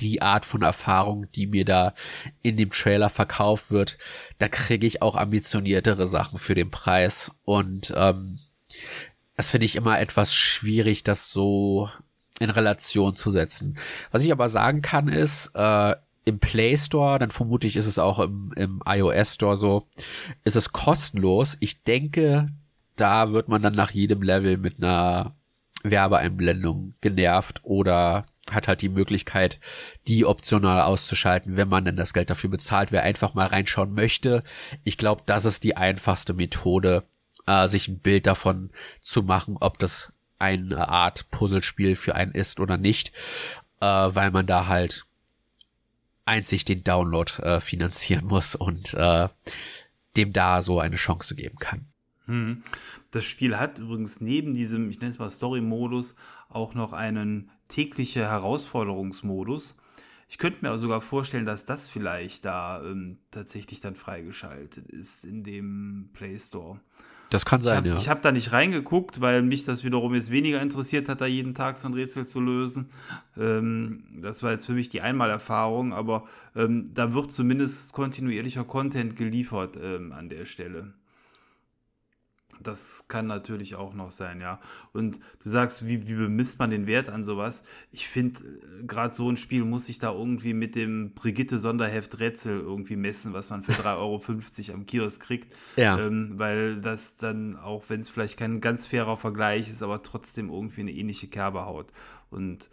die 0.00 0.22
Art 0.22 0.44
von 0.44 0.62
Erfahrung, 0.62 1.30
die 1.32 1.46
mir 1.46 1.64
da 1.64 1.94
in 2.42 2.56
dem 2.56 2.70
Trailer 2.70 3.08
verkauft 3.08 3.70
wird. 3.70 3.98
Da 4.38 4.48
kriege 4.48 4.86
ich 4.86 5.02
auch 5.02 5.16
ambitioniertere 5.16 6.06
Sachen 6.06 6.38
für 6.38 6.54
den 6.54 6.70
Preis. 6.70 7.32
Und 7.44 7.92
ähm, 7.96 8.38
das 9.36 9.50
finde 9.50 9.64
ich 9.64 9.76
immer 9.76 10.00
etwas 10.00 10.34
schwierig, 10.34 11.04
das 11.04 11.30
so 11.30 11.88
in 12.38 12.50
Relation 12.50 13.16
zu 13.16 13.30
setzen. 13.30 13.78
Was 14.10 14.22
ich 14.22 14.32
aber 14.32 14.48
sagen 14.48 14.82
kann 14.82 15.08
ist, 15.08 15.50
äh, 15.54 15.94
im 16.24 16.38
Play 16.38 16.76
Store, 16.76 17.18
dann 17.18 17.30
vermute 17.30 17.66
ich, 17.66 17.76
ist 17.76 17.86
es 17.86 17.98
auch 17.98 18.18
im, 18.18 18.52
im 18.56 18.82
iOS 18.86 19.34
Store 19.34 19.56
so, 19.56 19.88
ist 20.44 20.56
es 20.56 20.72
kostenlos. 20.72 21.56
Ich 21.60 21.82
denke, 21.82 22.48
da 22.96 23.32
wird 23.32 23.48
man 23.48 23.62
dann 23.62 23.74
nach 23.74 23.90
jedem 23.90 24.22
Level 24.22 24.58
mit 24.58 24.78
einer 24.78 25.34
Werbeeinblendung 25.82 26.94
genervt 27.00 27.60
oder 27.64 28.24
hat 28.50 28.68
halt 28.68 28.82
die 28.82 28.88
Möglichkeit, 28.88 29.58
die 30.08 30.24
optional 30.24 30.82
auszuschalten, 30.82 31.56
wenn 31.56 31.68
man 31.68 31.84
denn 31.84 31.96
das 31.96 32.12
Geld 32.12 32.30
dafür 32.30 32.50
bezahlt. 32.50 32.92
Wer 32.92 33.02
einfach 33.02 33.34
mal 33.34 33.46
reinschauen 33.46 33.94
möchte, 33.94 34.42
ich 34.84 34.98
glaube, 34.98 35.22
das 35.26 35.44
ist 35.44 35.64
die 35.64 35.76
einfachste 35.76 36.34
Methode, 36.34 37.04
äh, 37.46 37.68
sich 37.68 37.88
ein 37.88 37.98
Bild 37.98 38.26
davon 38.26 38.70
zu 39.00 39.22
machen, 39.22 39.56
ob 39.60 39.78
das 39.78 40.12
eine 40.38 40.88
Art 40.88 41.30
Puzzlespiel 41.30 41.96
für 41.96 42.14
einen 42.14 42.32
ist 42.32 42.60
oder 42.60 42.76
nicht, 42.76 43.12
äh, 43.80 43.86
weil 43.86 44.30
man 44.30 44.46
da 44.46 44.66
halt 44.66 45.06
einzig 46.24 46.64
den 46.64 46.84
Download 46.84 47.32
äh, 47.42 47.60
finanzieren 47.60 48.24
muss 48.28 48.54
und 48.54 48.94
äh, 48.94 49.28
dem 50.16 50.32
da 50.32 50.62
so 50.62 50.80
eine 50.80 50.96
Chance 50.96 51.34
geben 51.34 51.58
kann. 51.58 51.86
Hm. 52.26 52.62
Das 53.10 53.24
Spiel 53.24 53.58
hat 53.58 53.78
übrigens 53.78 54.20
neben 54.20 54.54
diesem, 54.54 54.90
ich 54.90 55.00
nenne 55.00 55.12
es 55.12 55.18
mal 55.18 55.30
Story-Modus, 55.30 56.14
auch 56.48 56.74
noch 56.74 56.92
einen 56.92 57.50
tägliche 57.68 58.20
Herausforderungsmodus. 58.20 59.76
Ich 60.28 60.38
könnte 60.38 60.64
mir 60.64 60.78
sogar 60.78 61.00
vorstellen, 61.00 61.44
dass 61.44 61.66
das 61.66 61.88
vielleicht 61.88 62.44
da 62.44 62.82
ähm, 62.82 63.18
tatsächlich 63.30 63.80
dann 63.80 63.96
freigeschaltet 63.96 64.86
ist 64.88 65.24
in 65.24 65.44
dem 65.44 66.10
Play 66.14 66.38
Store. 66.38 66.80
Das 67.32 67.46
kann 67.46 67.60
sein, 67.60 67.84
ich 67.84 67.90
hab, 67.90 67.96
ja. 67.96 67.96
Ich 67.96 68.08
habe 68.10 68.20
da 68.20 68.30
nicht 68.30 68.52
reingeguckt, 68.52 69.22
weil 69.22 69.40
mich 69.40 69.64
das 69.64 69.84
wiederum 69.84 70.14
jetzt 70.14 70.30
weniger 70.30 70.60
interessiert 70.60 71.08
hat, 71.08 71.22
da 71.22 71.26
jeden 71.26 71.54
Tag 71.54 71.78
so 71.78 71.88
ein 71.88 71.94
Rätsel 71.94 72.26
zu 72.26 72.40
lösen. 72.40 72.90
Ähm, 73.38 74.04
das 74.20 74.42
war 74.42 74.52
jetzt 74.52 74.66
für 74.66 74.72
mich 74.72 74.90
die 74.90 75.00
Einmalerfahrung, 75.00 75.94
aber 75.94 76.24
ähm, 76.54 76.90
da 76.92 77.14
wird 77.14 77.32
zumindest 77.32 77.94
kontinuierlicher 77.94 78.64
Content 78.64 79.16
geliefert 79.16 79.78
ähm, 79.82 80.12
an 80.12 80.28
der 80.28 80.44
Stelle. 80.44 80.92
Das 82.60 83.06
kann 83.08 83.26
natürlich 83.26 83.74
auch 83.74 83.94
noch 83.94 84.12
sein, 84.12 84.40
ja. 84.40 84.60
Und 84.92 85.18
du 85.42 85.50
sagst, 85.50 85.86
wie, 85.86 86.06
wie 86.08 86.14
bemisst 86.14 86.58
man 86.58 86.70
den 86.70 86.86
Wert 86.86 87.08
an 87.08 87.24
sowas? 87.24 87.64
Ich 87.90 88.08
finde, 88.08 88.40
äh, 88.40 88.84
gerade 88.84 89.14
so 89.14 89.28
ein 89.28 89.36
Spiel 89.36 89.64
muss 89.64 89.86
sich 89.86 89.98
da 89.98 90.12
irgendwie 90.12 90.54
mit 90.54 90.74
dem 90.74 91.14
Brigitte-Sonderheft 91.14 92.18
Rätsel 92.20 92.60
irgendwie 92.60 92.96
messen, 92.96 93.32
was 93.32 93.50
man 93.50 93.62
für 93.62 93.72
3,50 93.72 93.96
Euro 93.98 94.74
am 94.74 94.86
Kiosk 94.86 95.22
kriegt. 95.22 95.52
Ja. 95.76 95.98
Ähm, 95.98 96.34
weil 96.36 96.80
das 96.80 97.16
dann, 97.16 97.56
auch 97.56 97.84
wenn 97.88 98.00
es 98.00 98.08
vielleicht 98.08 98.38
kein 98.38 98.60
ganz 98.60 98.86
fairer 98.86 99.16
Vergleich 99.16 99.68
ist, 99.68 99.82
aber 99.82 100.02
trotzdem 100.02 100.50
irgendwie 100.50 100.82
eine 100.82 100.92
ähnliche 100.92 101.28
Kerbe 101.28 101.64
haut. 101.64 101.92
Und 102.30 102.68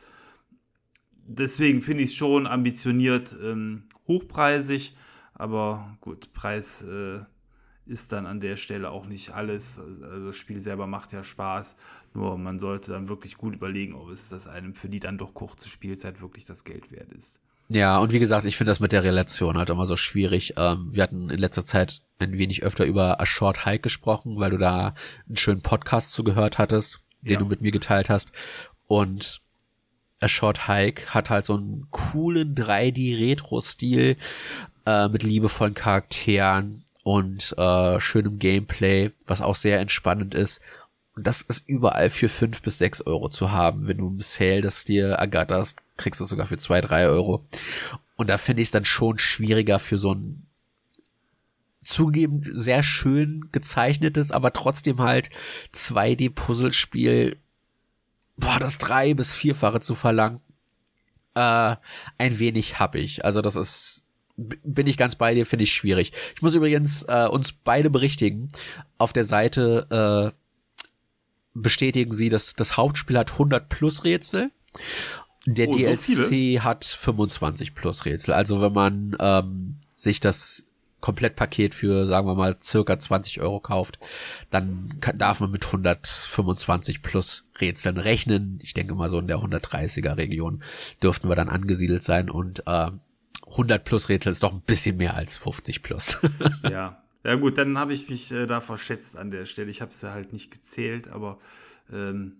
deswegen 1.25 1.81
finde 1.81 2.03
ich 2.03 2.11
es 2.11 2.15
schon 2.15 2.47
ambitioniert 2.47 3.35
ähm, 3.41 3.83
hochpreisig, 4.07 4.95
aber 5.33 5.97
gut, 6.01 6.33
Preis. 6.33 6.81
Äh, 6.81 7.21
ist 7.85 8.11
dann 8.11 8.25
an 8.25 8.39
der 8.39 8.57
Stelle 8.57 8.91
auch 8.91 9.05
nicht 9.05 9.31
alles. 9.31 9.79
Also 9.79 10.27
das 10.27 10.37
Spiel 10.37 10.59
selber 10.59 10.87
macht 10.87 11.11
ja 11.11 11.23
Spaß, 11.23 11.75
nur 12.13 12.37
man 12.37 12.59
sollte 12.59 12.91
dann 12.91 13.07
wirklich 13.07 13.37
gut 13.37 13.55
überlegen, 13.55 13.95
ob 13.95 14.09
es 14.09 14.29
das 14.29 14.47
einem 14.47 14.75
für 14.75 14.89
die 14.89 14.99
dann 14.99 15.17
doch 15.17 15.33
kurze 15.33 15.69
Spielzeit 15.69 16.21
wirklich 16.21 16.45
das 16.45 16.63
Geld 16.63 16.91
wert 16.91 17.11
ist. 17.13 17.39
Ja, 17.71 17.99
und 17.99 18.11
wie 18.11 18.19
gesagt, 18.19 18.45
ich 18.45 18.57
finde 18.57 18.71
das 18.71 18.79
mit 18.79 18.91
der 18.91 19.03
Relation 19.03 19.57
halt 19.57 19.69
immer 19.69 19.85
so 19.85 19.95
schwierig. 19.95 20.55
Ähm, 20.57 20.89
wir 20.91 21.03
hatten 21.03 21.29
in 21.29 21.39
letzter 21.39 21.65
Zeit 21.65 22.01
ein 22.17 22.37
wenig 22.37 22.63
öfter 22.63 22.83
über 22.85 23.21
A 23.21 23.25
Short 23.27 23.65
Hike 23.65 23.83
gesprochen, 23.83 24.39
weil 24.39 24.49
du 24.49 24.57
da 24.57 24.95
einen 25.27 25.37
schönen 25.37 25.61
Podcast 25.61 26.11
zugehört 26.11 26.57
hattest, 26.57 27.01
den 27.21 27.33
ja. 27.33 27.39
du 27.39 27.45
mit 27.45 27.61
mir 27.61 27.71
geteilt 27.71 28.09
hast. 28.09 28.31
Und 28.87 29.41
A 30.19 30.27
Short 30.27 30.67
Hike 30.67 31.13
hat 31.13 31.29
halt 31.29 31.45
so 31.45 31.55
einen 31.55 31.87
coolen 31.91 32.55
3D-Retro-Stil 32.55 34.17
äh, 34.87 35.07
mit 35.07 35.21
liebevollen 35.21 35.75
Charakteren, 35.75 36.83
und 37.09 37.57
äh, 37.57 37.99
schönem 37.99 38.37
Gameplay, 38.37 39.09
was 39.25 39.41
auch 39.41 39.55
sehr 39.55 39.79
entspannend 39.79 40.35
ist. 40.35 40.61
Und 41.15 41.25
das 41.25 41.41
ist 41.41 41.67
überall 41.67 42.11
für 42.11 42.29
fünf 42.29 42.61
bis 42.61 42.77
sechs 42.77 43.01
Euro 43.01 43.29
zu 43.29 43.51
haben. 43.51 43.87
Wenn 43.87 43.97
du 43.97 44.09
im 44.09 44.21
Sale 44.21 44.61
das 44.61 44.85
dir 44.85 45.13
ergatterst, 45.13 45.81
kriegst 45.97 46.21
du 46.21 46.25
sogar 46.25 46.45
für 46.45 46.59
zwei, 46.59 46.81
drei 46.81 47.07
Euro. 47.07 47.43
Und 48.15 48.29
da 48.29 48.37
finde 48.37 48.61
ich 48.61 48.67
es 48.67 48.71
dann 48.71 48.85
schon 48.85 49.17
schwieriger 49.17 49.79
für 49.79 49.97
so 49.97 50.13
ein 50.13 50.45
zugeben 51.83 52.43
sehr 52.53 52.83
schön 52.83 53.49
gezeichnetes, 53.51 54.31
aber 54.31 54.53
trotzdem 54.53 54.99
halt 54.99 55.31
2D-Puzzlespiel, 55.73 57.37
boah, 58.37 58.59
das 58.59 58.77
drei- 58.77 59.15
bis 59.15 59.33
vierfache 59.33 59.79
zu 59.79 59.95
verlangen. 59.95 60.41
Äh, 61.33 61.75
ein 62.19 62.37
wenig 62.37 62.79
hab 62.79 62.93
ich. 62.93 63.25
Also 63.25 63.41
das 63.41 63.55
ist 63.55 64.03
bin 64.63 64.87
ich 64.87 64.97
ganz 64.97 65.15
bei 65.15 65.33
dir, 65.33 65.45
finde 65.45 65.63
ich 65.63 65.73
schwierig. 65.73 66.13
Ich 66.35 66.41
muss 66.41 66.53
übrigens 66.53 67.03
äh, 67.03 67.27
uns 67.27 67.51
beide 67.51 67.89
berichtigen. 67.89 68.51
Auf 68.97 69.13
der 69.13 69.25
Seite 69.25 70.33
äh, 70.33 70.39
bestätigen 71.53 72.13
sie, 72.13 72.29
dass 72.29 72.53
das 72.53 72.77
Hauptspiel 72.77 73.17
hat 73.17 73.33
100 73.33 73.69
plus 73.69 74.03
Rätsel. 74.03 74.51
Der 75.45 75.69
oh, 75.69 75.75
DLC 75.75 76.57
so 76.57 76.63
hat 76.63 76.85
25 76.85 77.75
plus 77.75 78.05
Rätsel. 78.05 78.33
Also 78.33 78.61
wenn 78.61 78.73
man 78.73 79.15
ähm, 79.19 79.75
sich 79.95 80.19
das 80.19 80.65
Komplettpaket 81.01 81.73
für, 81.73 82.07
sagen 82.07 82.27
wir 82.27 82.35
mal, 82.35 82.57
circa 82.61 82.99
20 82.99 83.39
Euro 83.39 83.59
kauft, 83.59 83.99
dann 84.49 84.97
kann, 84.99 85.17
darf 85.17 85.39
man 85.39 85.51
mit 85.51 85.65
125 85.65 87.01
plus 87.01 87.45
Rätseln 87.59 87.97
rechnen. 87.97 88.59
Ich 88.61 88.73
denke 88.73 88.95
mal 88.95 89.09
so 89.09 89.19
in 89.19 89.27
der 89.27 89.37
130er 89.37 90.17
Region 90.17 90.61
dürften 91.01 91.29
wir 91.29 91.35
dann 91.35 91.49
angesiedelt 91.49 92.03
sein 92.03 92.29
und 92.29 92.63
äh, 92.67 92.91
100 93.51 93.83
plus 93.83 94.09
Rätsel 94.09 94.31
ist 94.31 94.43
doch 94.43 94.53
ein 94.53 94.61
bisschen 94.61 94.97
mehr 94.97 95.15
als 95.15 95.37
50 95.37 95.83
plus. 95.83 96.17
ja. 96.63 97.03
Ja 97.23 97.35
gut, 97.35 97.57
dann 97.57 97.77
habe 97.77 97.93
ich 97.93 98.09
mich 98.09 98.31
äh, 98.31 98.45
da 98.45 98.61
verschätzt 98.61 99.17
an 99.17 99.29
der 99.29 99.45
Stelle. 99.45 99.69
Ich 99.69 99.81
habe 99.81 99.91
es 99.91 100.01
ja 100.01 100.11
halt 100.11 100.31
nicht 100.31 100.51
gezählt, 100.51 101.09
aber 101.09 101.37
ähm, 101.91 102.37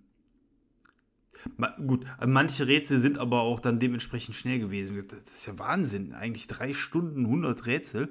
ma 1.56 1.74
gut, 1.86 2.06
manche 2.26 2.66
Rätsel 2.66 3.00
sind 3.00 3.18
aber 3.18 3.42
auch 3.42 3.60
dann 3.60 3.78
dementsprechend 3.78 4.36
schnell 4.36 4.58
gewesen. 4.58 5.04
Das 5.06 5.34
ist 5.34 5.46
ja 5.46 5.58
Wahnsinn. 5.58 6.14
Eigentlich 6.14 6.46
drei 6.46 6.72
Stunden 6.72 7.26
100 7.26 7.66
Rätsel. 7.66 8.08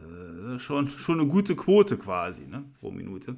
Äh, 0.00 0.58
schon, 0.58 0.88
schon 0.88 1.20
eine 1.20 1.28
gute 1.28 1.54
Quote 1.54 1.96
quasi, 1.96 2.46
ne, 2.46 2.64
pro 2.80 2.90
Minute. 2.90 3.36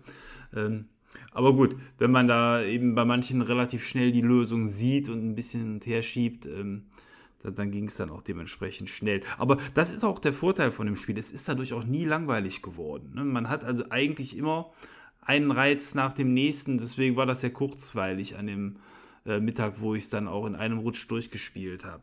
Ähm, 0.55 0.87
aber 1.33 1.55
gut, 1.55 1.77
wenn 1.99 2.11
man 2.11 2.29
da 2.29 2.63
eben 2.63 2.95
bei 2.95 3.05
manchen 3.05 3.43
relativ 3.43 3.87
schnell 3.87 4.11
die 4.11 4.21
Lösung 4.21 4.67
sieht 4.67 5.09
und 5.09 5.25
ein 5.25 5.35
bisschen 5.35 5.75
und 5.75 5.87
her 5.87 6.03
schiebt, 6.03 6.47
ähm, 6.47 6.87
dann 7.51 7.71
ging 7.71 7.87
es 7.87 7.97
dann 7.97 8.11
auch 8.11 8.23
dementsprechend 8.23 8.91
schnell. 8.91 9.23
Aber 9.39 9.59
das 9.75 9.93
ist 9.93 10.05
auch 10.05 10.19
der 10.19 10.33
Vorteil 10.33 10.71
von 10.71 10.87
dem 10.87 10.97
Spiel. 10.97 11.19
Es 11.19 11.31
ist 11.31 11.49
dadurch 11.49 11.73
auch 11.73 11.85
nie 11.85 12.05
langweilig 12.05 12.63
geworden. 12.63 13.13
Ne? 13.15 13.25
Man 13.25 13.49
hat 13.49 13.65
also 13.65 13.85
eigentlich 13.91 14.37
immer 14.37 14.73
einen 15.21 15.51
Reiz 15.51 15.95
nach 15.95 16.13
dem 16.13 16.35
nächsten. 16.35 16.79
Deswegen 16.79 17.17
war 17.17 17.27
das 17.27 17.43
ja 17.43 17.51
kurzweilig 17.51 18.37
an 18.37 18.47
dem 18.47 18.77
äh, 19.27 19.41
Mittag, 19.41 19.81
wo 19.81 19.95
ich 19.95 20.05
es 20.05 20.11
dann 20.11 20.29
auch 20.29 20.47
in 20.47 20.55
einem 20.55 20.79
Rutsch 20.79 21.09
durchgespielt 21.09 21.85
habe. 21.85 22.03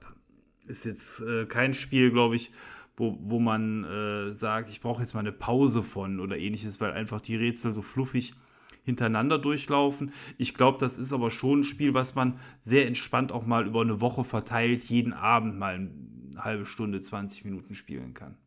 Ist 0.67 0.85
jetzt 0.85 1.21
äh, 1.21 1.45
kein 1.45 1.73
Spiel, 1.73 2.11
glaube 2.11 2.35
ich, 2.35 2.51
wo, 2.97 3.17
wo 3.21 3.39
man 3.39 3.83
äh, 3.83 4.33
sagt, 4.33 4.69
ich 4.69 4.81
brauche 4.81 5.01
jetzt 5.01 5.13
mal 5.13 5.21
eine 5.21 5.31
Pause 5.31 5.83
von 5.83 6.19
oder 6.19 6.37
ähnliches, 6.37 6.79
weil 6.79 6.91
einfach 6.91 7.21
die 7.21 7.35
Rätsel 7.35 7.73
so 7.73 7.81
fluffig 7.81 8.29
sind 8.29 8.50
hintereinander 8.91 9.39
durchlaufen. 9.39 10.13
Ich 10.37 10.53
glaube, 10.53 10.77
das 10.79 10.97
ist 10.97 11.13
aber 11.13 11.31
schon 11.31 11.61
ein 11.61 11.63
Spiel, 11.63 11.93
was 11.93 12.15
man 12.15 12.39
sehr 12.61 12.87
entspannt 12.87 13.31
auch 13.31 13.45
mal 13.45 13.65
über 13.65 13.81
eine 13.81 14.01
Woche 14.01 14.23
verteilt, 14.23 14.83
jeden 14.83 15.13
Abend 15.13 15.57
mal 15.57 15.75
eine 15.75 16.43
halbe 16.43 16.65
Stunde, 16.65 17.01
20 17.01 17.45
Minuten 17.45 17.75
spielen 17.75 18.13
kann. 18.13 18.37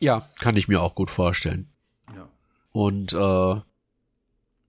Ja, 0.00 0.26
kann 0.40 0.56
ich 0.56 0.68
mir 0.68 0.82
auch 0.82 0.94
gut 0.94 1.10
vorstellen. 1.10 1.68
Ja. 2.14 2.28
Und 2.72 3.12
äh, 3.12 3.60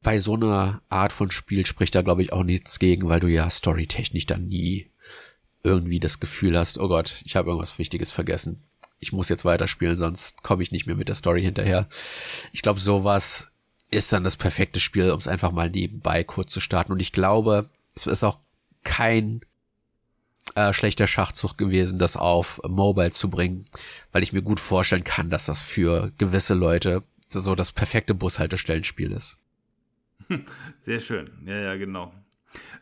bei 0.01 0.19
so 0.19 0.35
einer 0.35 0.81
Art 0.89 1.11
von 1.11 1.31
Spiel 1.31 1.65
spricht 1.65 1.95
da, 1.95 2.01
glaube 2.01 2.21
ich, 2.21 2.31
auch 2.31 2.43
nichts 2.43 2.79
gegen, 2.79 3.09
weil 3.09 3.19
du 3.19 3.27
ja 3.27 3.49
storytechnisch 3.49 4.25
dann 4.25 4.47
nie 4.47 4.91
irgendwie 5.63 5.99
das 5.99 6.19
Gefühl 6.19 6.57
hast, 6.57 6.77
oh 6.77 6.87
Gott, 6.87 7.21
ich 7.25 7.35
habe 7.35 7.49
irgendwas 7.49 7.79
Wichtiges 7.79 8.11
vergessen. 8.11 8.63
Ich 8.99 9.11
muss 9.11 9.29
jetzt 9.29 9.45
weiterspielen, 9.45 9.97
sonst 9.97 10.43
komme 10.43 10.63
ich 10.63 10.71
nicht 10.71 10.85
mehr 10.85 10.95
mit 10.95 11.09
der 11.09 11.15
Story 11.15 11.41
hinterher. 11.41 11.89
Ich 12.53 12.61
glaube, 12.61 12.79
sowas 12.79 13.51
ist 13.95 14.13
dann 14.13 14.23
das 14.23 14.37
perfekte 14.37 14.79
Spiel, 14.79 15.11
um 15.11 15.19
es 15.19 15.27
einfach 15.27 15.51
mal 15.51 15.69
nebenbei 15.69 16.23
kurz 16.23 16.51
zu 16.51 16.59
starten. 16.59 16.91
Und 16.91 17.01
ich 17.01 17.11
glaube, 17.11 17.69
es 17.95 18.05
ist 18.05 18.23
auch 18.23 18.39
kein 18.83 19.41
äh, 20.53 20.73
schlechter 20.73 21.07
Schachzug 21.07 21.57
gewesen, 21.57 21.97
das 21.97 22.17
auf 22.17 22.61
Mobile 22.67 23.11
zu 23.11 23.29
bringen, 23.29 23.65
weil 24.11 24.23
ich 24.23 24.33
mir 24.33 24.41
gut 24.41 24.59
vorstellen 24.59 25.03
kann, 25.03 25.29
dass 25.29 25.45
das 25.45 25.61
für 25.61 26.11
gewisse 26.17 26.53
Leute 26.53 27.03
so 27.27 27.55
das 27.55 27.71
perfekte 27.71 28.13
Bushaltestellenspiel 28.13 29.11
ist. 29.11 29.39
Sehr 30.79 30.99
schön. 30.99 31.31
Ja, 31.45 31.55
ja, 31.55 31.75
genau. 31.75 32.13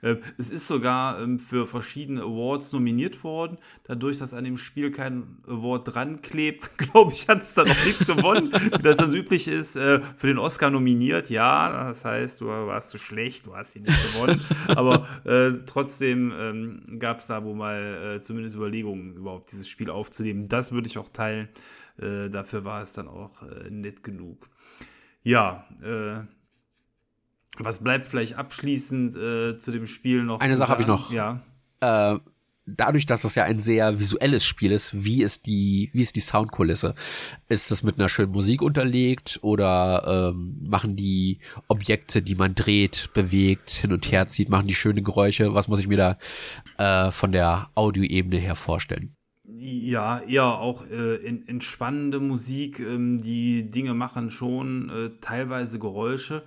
Äh, 0.02 0.18
es 0.38 0.50
ist 0.50 0.68
sogar 0.68 1.22
ähm, 1.22 1.40
für 1.40 1.68
verschiedene 1.68 2.22
Awards 2.22 2.72
nominiert 2.72 3.24
worden. 3.24 3.58
Dadurch, 3.84 4.20
dass 4.20 4.34
an 4.34 4.44
dem 4.44 4.58
Spiel 4.58 4.92
kein 4.92 5.38
Award 5.48 5.94
dran 5.94 6.22
klebt, 6.22 6.78
glaube 6.78 7.14
ich, 7.14 7.28
hat 7.28 7.42
es 7.42 7.54
dann 7.54 7.70
auch 7.70 7.86
nichts 7.86 8.06
gewonnen. 8.06 8.52
Wie 8.52 8.82
das 8.82 8.98
dann 8.98 9.14
üblich 9.14 9.48
ist, 9.48 9.76
äh, 9.76 10.02
für 10.18 10.28
den 10.28 10.38
Oscar 10.38 10.70
nominiert, 10.70 11.30
ja. 11.30 11.88
Das 11.88 12.06
heißt, 12.06 12.42
du 12.42 12.48
warst 12.48 12.90
zu 12.90 12.98
schlecht, 12.98 13.46
du 13.46 13.56
hast 13.56 13.76
ihn 13.76 13.84
nicht 13.84 14.14
gewonnen. 14.14 14.42
Aber 14.68 15.08
äh, 15.26 15.64
trotzdem 15.66 16.34
ähm, 16.38 17.00
gab 17.00 17.20
es 17.20 17.28
da 17.28 17.44
wohl 17.44 17.56
mal 17.56 18.16
äh, 18.16 18.20
zumindest 18.20 18.56
Überlegungen, 18.56 19.16
überhaupt 19.16 19.52
dieses 19.52 19.68
Spiel 19.70 19.90
aufzunehmen. 19.90 20.48
Das 20.48 20.72
würde 20.72 20.88
ich 20.88 20.98
auch 20.98 21.10
teilen. 21.10 21.50
Äh, 21.98 22.30
dafür 22.30 22.66
war 22.66 22.82
es 22.82 22.94
dann 22.94 23.08
auch 23.08 23.42
äh, 23.44 23.70
nett 23.70 24.04
genug. 24.04 24.50
Ja, 25.24 25.66
äh, 25.82 26.26
was 27.60 27.84
bleibt 27.84 28.08
vielleicht 28.08 28.38
abschließend 28.38 29.16
äh, 29.16 29.58
zu 29.58 29.72
dem 29.72 29.88
Spiel 29.88 30.24
noch? 30.24 30.40
Eine 30.40 30.58
Sache 30.58 30.72
habe 30.72 30.82
ich 30.82 30.88
noch. 30.88 31.12
Ja. 31.12 31.42
Äh, 31.82 32.20
dadurch, 32.66 33.06
dass 33.06 33.24
das 33.24 33.36
ja 33.36 33.44
ein 33.44 33.60
sehr 33.60 34.00
visuelles 34.00 34.46
Spiel 34.46 34.72
ist, 34.72 35.04
wie 35.04 35.22
ist 35.22 35.46
die, 35.46 35.90
wie 35.94 36.02
ist 36.02 36.16
die 36.16 36.22
Soundkulisse? 36.22 36.96
Ist 37.50 37.72
das 37.72 37.84
mit 37.84 38.00
einer 38.00 38.10
schönen 38.10 38.32
Musik 38.32 38.62
unterlegt 38.62 39.40
oder 39.42 40.32
ähm, 40.34 40.58
machen 40.66 40.96
die 40.96 41.40
Objekte, 41.68 42.22
die 42.22 42.36
man 42.36 42.56
dreht, 42.56 43.10
bewegt, 43.14 43.70
hin 43.70 43.92
und 43.92 44.12
her 44.12 44.28
zieht, 44.28 44.50
machen 44.50 44.68
die 44.68 44.76
schöne 44.76 45.02
Geräusche? 45.02 45.54
Was 45.54 45.68
muss 45.68 45.80
ich 45.80 45.88
mir 45.88 45.98
da 45.98 46.18
äh, 46.78 47.12
von 47.12 47.32
der 47.32 47.70
Audioebene 47.76 48.38
her 48.38 48.56
vorstellen? 48.56 49.12
Ja, 49.46 50.20
eher 50.22 50.46
auch 50.46 50.86
äh, 50.88 51.26
entspannende 51.26 52.20
Musik. 52.20 52.80
Ähm, 52.80 53.22
die 53.22 53.70
Dinge 53.70 53.94
machen 53.94 54.32
schon 54.32 54.90
äh, 54.90 55.10
teilweise 55.22 55.80
Geräusche. 55.80 56.44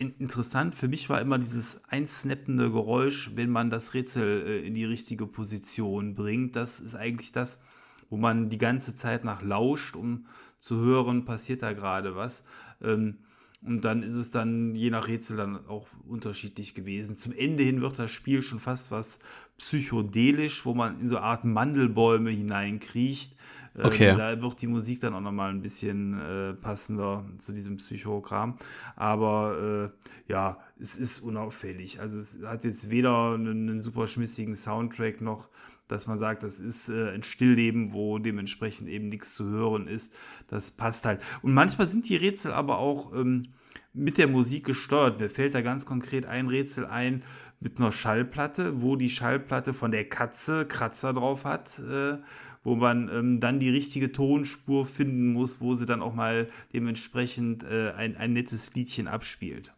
In 0.00 0.14
interessant 0.18 0.74
für 0.74 0.88
mich 0.88 1.10
war 1.10 1.20
immer 1.20 1.38
dieses 1.38 1.84
einsnappende 1.84 2.70
Geräusch, 2.70 3.32
wenn 3.34 3.50
man 3.50 3.68
das 3.68 3.92
Rätsel 3.92 4.46
äh, 4.46 4.66
in 4.66 4.74
die 4.74 4.86
richtige 4.86 5.26
Position 5.26 6.14
bringt. 6.14 6.56
Das 6.56 6.80
ist 6.80 6.94
eigentlich 6.94 7.32
das, 7.32 7.60
wo 8.08 8.16
man 8.16 8.48
die 8.48 8.56
ganze 8.56 8.94
Zeit 8.94 9.24
nach 9.24 9.42
lauscht, 9.42 9.96
um 9.96 10.24
zu 10.56 10.76
hören, 10.76 11.26
passiert 11.26 11.60
da 11.60 11.74
gerade 11.74 12.16
was. 12.16 12.44
Ähm, 12.80 13.18
und 13.60 13.84
dann 13.84 14.02
ist 14.02 14.14
es 14.14 14.30
dann 14.30 14.74
je 14.74 14.88
nach 14.88 15.06
Rätsel 15.06 15.36
dann 15.36 15.66
auch 15.66 15.86
unterschiedlich 16.08 16.74
gewesen. 16.74 17.14
Zum 17.14 17.34
Ende 17.34 17.62
hin 17.62 17.82
wird 17.82 17.98
das 17.98 18.10
Spiel 18.10 18.42
schon 18.42 18.58
fast 18.58 18.90
was 18.90 19.18
psychedelisch, 19.58 20.64
wo 20.64 20.72
man 20.72 20.98
in 20.98 21.10
so 21.10 21.18
Art 21.18 21.44
Mandelbäume 21.44 22.30
hineinkriecht. 22.30 23.36
Ähm, 23.76 23.86
okay. 23.86 24.14
da 24.16 24.40
wird 24.40 24.60
die 24.60 24.66
Musik 24.66 25.00
dann 25.00 25.14
auch 25.14 25.20
nochmal 25.20 25.50
ein 25.50 25.62
bisschen 25.62 26.18
äh, 26.18 26.54
passender 26.54 27.24
zu 27.38 27.52
diesem 27.52 27.76
Psychogramm. 27.76 28.56
Aber 28.96 29.92
äh, 29.92 30.30
ja, 30.30 30.58
es 30.78 30.96
ist 30.96 31.20
unauffällig. 31.20 32.00
Also 32.00 32.18
es 32.18 32.38
hat 32.44 32.64
jetzt 32.64 32.90
weder 32.90 33.34
einen, 33.34 33.68
einen 33.68 33.80
super 33.80 34.08
schmissigen 34.08 34.56
Soundtrack 34.56 35.20
noch 35.20 35.48
dass 35.90 36.06
man 36.06 36.18
sagt, 36.18 36.44
das 36.44 36.60
ist 36.60 36.88
äh, 36.88 37.10
ein 37.10 37.24
Stillleben, 37.24 37.92
wo 37.92 38.18
dementsprechend 38.18 38.88
eben 38.88 39.08
nichts 39.08 39.34
zu 39.34 39.46
hören 39.46 39.88
ist. 39.88 40.14
Das 40.48 40.70
passt 40.70 41.04
halt. 41.04 41.20
Und 41.42 41.52
manchmal 41.52 41.88
sind 41.88 42.08
die 42.08 42.14
Rätsel 42.16 42.52
aber 42.52 42.78
auch 42.78 43.12
ähm, 43.12 43.48
mit 43.92 44.18
der 44.18 44.28
Musik 44.28 44.64
gesteuert. 44.64 45.18
Mir 45.18 45.30
fällt 45.30 45.54
da 45.54 45.62
ganz 45.62 45.86
konkret 45.86 46.26
ein 46.26 46.46
Rätsel 46.46 46.86
ein 46.86 47.24
mit 47.58 47.78
einer 47.78 47.92
Schallplatte, 47.92 48.80
wo 48.80 48.96
die 48.96 49.10
Schallplatte 49.10 49.74
von 49.74 49.90
der 49.90 50.08
Katze 50.08 50.64
Kratzer 50.64 51.12
drauf 51.12 51.44
hat. 51.44 51.78
Äh, 51.78 52.18
wo 52.62 52.76
man 52.76 53.08
ähm, 53.08 53.40
dann 53.40 53.60
die 53.60 53.70
richtige 53.70 54.12
Tonspur 54.12 54.86
finden 54.86 55.32
muss, 55.32 55.60
wo 55.60 55.74
sie 55.74 55.86
dann 55.86 56.02
auch 56.02 56.14
mal 56.14 56.48
dementsprechend 56.72 57.64
äh, 57.64 57.92
ein, 57.92 58.16
ein 58.16 58.32
nettes 58.32 58.74
Liedchen 58.74 59.08
abspielt. 59.08 59.72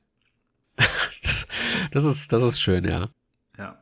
das, 1.23 1.47
das, 1.91 2.05
ist, 2.05 2.33
das 2.33 2.43
ist 2.43 2.61
schön, 2.61 2.85
ja. 2.85 3.09
Ja. 3.57 3.79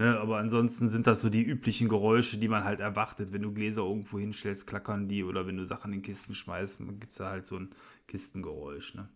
Ne, 0.00 0.16
aber 0.20 0.38
ansonsten 0.38 0.88
sind 0.88 1.08
das 1.08 1.20
so 1.20 1.28
die 1.28 1.42
üblichen 1.42 1.88
Geräusche, 1.88 2.38
die 2.38 2.46
man 2.46 2.62
halt 2.62 2.78
erwartet. 2.78 3.32
Wenn 3.32 3.42
du 3.42 3.52
Gläser 3.52 3.82
irgendwo 3.82 4.20
hinstellst, 4.20 4.68
klackern 4.68 5.08
die 5.08 5.24
oder 5.24 5.48
wenn 5.48 5.56
du 5.56 5.66
Sachen 5.66 5.92
in 5.92 6.02
Kisten 6.02 6.36
schmeißt, 6.36 6.78
gibt 7.00 7.12
es 7.12 7.18
da 7.18 7.30
halt 7.30 7.46
so 7.46 7.56
ein 7.56 7.70
Kistengeräusch. 8.06 8.94
Ne? 8.94 9.08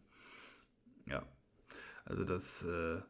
Ja. 1.07 1.23
Also 2.05 2.25
das 2.25 2.65
äh, 2.65 3.01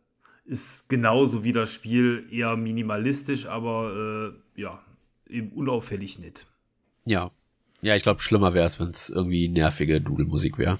ist 0.45 0.91
genauso 0.91 1.45
wie 1.45 1.53
das 1.53 1.73
Spiel 1.73 2.27
eher 2.31 2.57
minimalistisch, 2.57 3.47
aber 3.47 4.35
äh, 4.57 4.61
ja, 4.61 4.83
unauffällig 5.41 6.19
nett. 6.19 6.47
Ja. 7.05 7.31
Ja, 7.81 7.97
ich 7.97 8.03
glaube, 8.03 8.21
schlimmer 8.21 8.55
wäre 8.55 8.67
es, 8.67 8.79
wenn 8.79 8.91
es 8.91 9.09
irgendwie 9.09 9.49
nervige 9.49 10.01
Dudelmusik 10.01 10.57
wäre. 10.59 10.79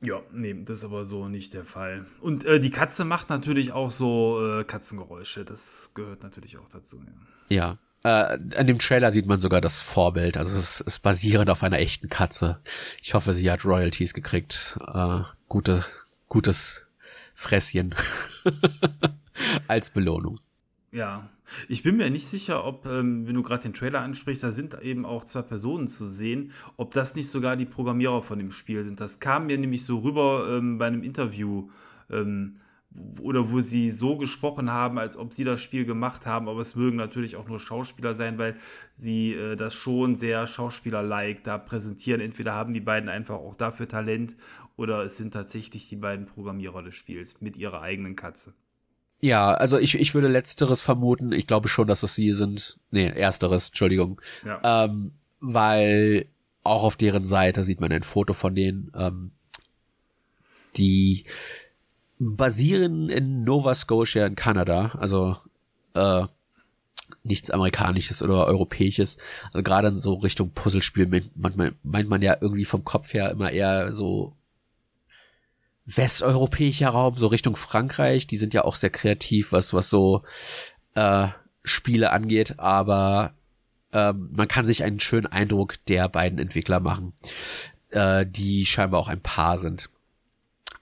Ja, 0.00 0.20
nee, 0.32 0.54
das 0.64 0.78
ist 0.78 0.84
aber 0.84 1.04
so 1.04 1.28
nicht 1.28 1.54
der 1.54 1.64
Fall. 1.64 2.06
Und 2.20 2.44
äh, 2.44 2.58
die 2.58 2.70
Katze 2.70 3.04
macht 3.04 3.28
natürlich 3.28 3.72
auch 3.72 3.92
so 3.92 4.40
äh, 4.60 4.64
Katzengeräusche. 4.64 5.44
Das 5.44 5.90
gehört 5.94 6.22
natürlich 6.22 6.58
auch 6.58 6.68
dazu. 6.72 7.00
Ja. 7.48 7.56
ja. 7.56 7.78
Äh, 8.04 8.38
an 8.56 8.66
dem 8.66 8.80
Trailer 8.80 9.12
sieht 9.12 9.26
man 9.26 9.38
sogar 9.38 9.60
das 9.60 9.80
Vorbild. 9.80 10.36
Also 10.36 10.56
es 10.58 10.80
ist 10.80 11.00
basierend 11.00 11.50
auf 11.50 11.62
einer 11.62 11.78
echten 11.78 12.08
Katze. 12.08 12.60
Ich 13.00 13.14
hoffe, 13.14 13.32
sie 13.32 13.48
hat 13.48 13.64
Royalties 13.64 14.12
gekriegt. 14.12 14.76
Äh, 14.92 15.20
gute, 15.48 15.84
gutes 16.28 16.84
Fresschen 17.34 17.94
als 19.68 19.90
Belohnung. 19.90 20.40
Ja, 20.90 21.30
ich 21.68 21.82
bin 21.82 21.96
mir 21.96 22.10
nicht 22.10 22.26
sicher, 22.26 22.64
ob, 22.64 22.86
ähm, 22.86 23.26
wenn 23.26 23.34
du 23.34 23.42
gerade 23.42 23.62
den 23.62 23.74
Trailer 23.74 24.00
ansprichst, 24.00 24.42
da 24.42 24.52
sind 24.52 24.80
eben 24.82 25.04
auch 25.04 25.24
zwei 25.24 25.42
Personen 25.42 25.88
zu 25.88 26.06
sehen, 26.06 26.52
ob 26.76 26.92
das 26.92 27.14
nicht 27.14 27.28
sogar 27.28 27.56
die 27.56 27.66
Programmierer 27.66 28.22
von 28.22 28.38
dem 28.38 28.50
Spiel 28.50 28.84
sind. 28.84 29.00
Das 29.00 29.20
kam 29.20 29.46
mir 29.46 29.58
nämlich 29.58 29.84
so 29.84 29.98
rüber 29.98 30.46
ähm, 30.50 30.78
bei 30.78 30.86
einem 30.86 31.02
Interview. 31.02 31.68
Ähm, 32.10 32.56
oder 33.20 33.50
wo 33.50 33.60
sie 33.60 33.90
so 33.90 34.16
gesprochen 34.16 34.70
haben, 34.70 34.98
als 34.98 35.16
ob 35.16 35.32
sie 35.32 35.44
das 35.44 35.62
Spiel 35.62 35.84
gemacht 35.84 36.26
haben, 36.26 36.48
aber 36.48 36.60
es 36.60 36.76
mögen 36.76 36.96
natürlich 36.96 37.36
auch 37.36 37.48
nur 37.48 37.58
Schauspieler 37.58 38.14
sein, 38.14 38.38
weil 38.38 38.56
sie 38.94 39.32
äh, 39.34 39.56
das 39.56 39.74
schon 39.74 40.16
sehr 40.16 40.46
Schauspieler-like 40.46 41.44
da 41.44 41.58
präsentieren. 41.58 42.20
Entweder 42.20 42.54
haben 42.54 42.74
die 42.74 42.80
beiden 42.80 43.08
einfach 43.08 43.36
auch 43.36 43.54
dafür 43.54 43.88
Talent 43.88 44.36
oder 44.76 45.02
es 45.04 45.16
sind 45.16 45.32
tatsächlich 45.32 45.88
die 45.88 45.96
beiden 45.96 46.26
Programmierer 46.26 46.82
des 46.82 46.94
Spiels 46.94 47.40
mit 47.40 47.56
ihrer 47.56 47.82
eigenen 47.82 48.16
Katze. 48.16 48.54
Ja, 49.22 49.54
also 49.54 49.78
ich, 49.78 49.94
ich 49.94 50.14
würde 50.14 50.26
letzteres 50.26 50.82
vermuten. 50.82 51.30
Ich 51.30 51.46
glaube 51.46 51.68
schon, 51.68 51.86
dass 51.86 52.02
es 52.02 52.16
sie 52.16 52.32
sind. 52.32 52.78
Nee, 52.90 53.06
ersteres, 53.06 53.68
Entschuldigung. 53.68 54.20
Ja. 54.44 54.84
Ähm, 54.84 55.12
weil 55.38 56.26
auch 56.64 56.82
auf 56.82 56.96
deren 56.96 57.24
Seite 57.24 57.62
sieht 57.62 57.80
man 57.80 57.92
ein 57.92 58.02
Foto 58.02 58.32
von 58.32 58.56
denen. 58.56 58.90
Ähm, 58.96 59.30
die 60.76 61.24
basieren 62.18 63.08
in 63.08 63.44
Nova 63.44 63.76
Scotia 63.76 64.26
in 64.26 64.34
Kanada, 64.34 64.92
also 64.98 65.36
äh, 65.94 66.24
nichts 67.22 67.50
Amerikanisches 67.52 68.24
oder 68.24 68.46
Europäisches. 68.46 69.18
Also 69.52 69.62
gerade 69.62 69.88
in 69.88 69.96
so 69.96 70.14
Richtung 70.14 70.50
Puzzlespiel 70.50 71.30
manchmal 71.36 71.74
meint 71.84 72.08
man 72.08 72.22
ja 72.22 72.36
irgendwie 72.40 72.64
vom 72.64 72.84
Kopf 72.84 73.14
her 73.14 73.30
immer 73.30 73.52
eher 73.52 73.92
so 73.92 74.32
westeuropäischer 75.84 76.90
Raum, 76.90 77.16
so 77.16 77.26
Richtung 77.26 77.56
Frankreich. 77.56 78.26
Die 78.26 78.36
sind 78.36 78.54
ja 78.54 78.64
auch 78.64 78.76
sehr 78.76 78.90
kreativ, 78.90 79.52
was, 79.52 79.74
was 79.74 79.90
so 79.90 80.22
äh, 80.94 81.28
Spiele 81.64 82.10
angeht, 82.12 82.58
aber 82.58 83.34
ähm, 83.92 84.30
man 84.32 84.48
kann 84.48 84.66
sich 84.66 84.82
einen 84.82 85.00
schönen 85.00 85.26
Eindruck 85.26 85.84
der 85.86 86.08
beiden 86.08 86.38
Entwickler 86.38 86.80
machen, 86.80 87.12
äh, 87.90 88.26
die 88.26 88.66
scheinbar 88.66 89.00
auch 89.00 89.08
ein 89.08 89.20
Paar 89.20 89.58
sind. 89.58 89.90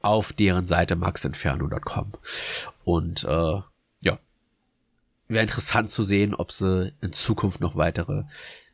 Auf 0.03 0.33
deren 0.33 0.67
Seite 0.67 0.97
maxinferno.com. 0.97 2.13
Und 2.85 3.25
äh, 3.25 3.61
ja, 4.01 4.19
wäre 5.29 5.43
interessant 5.43 5.91
zu 5.91 6.05
sehen, 6.05 6.35
ob 6.35 6.53
sie 6.53 6.95
in 7.03 7.13
Zukunft 7.13 7.61
noch 7.61 7.77
weitere 7.77 8.25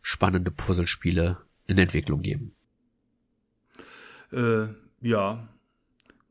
spannende 0.03 0.53
Puzzlespiele 0.53 1.39
in 1.67 1.79
Entwicklung 1.79 2.23
geben. 2.23 2.53
Äh, 4.33 4.69
ja, 5.01 5.49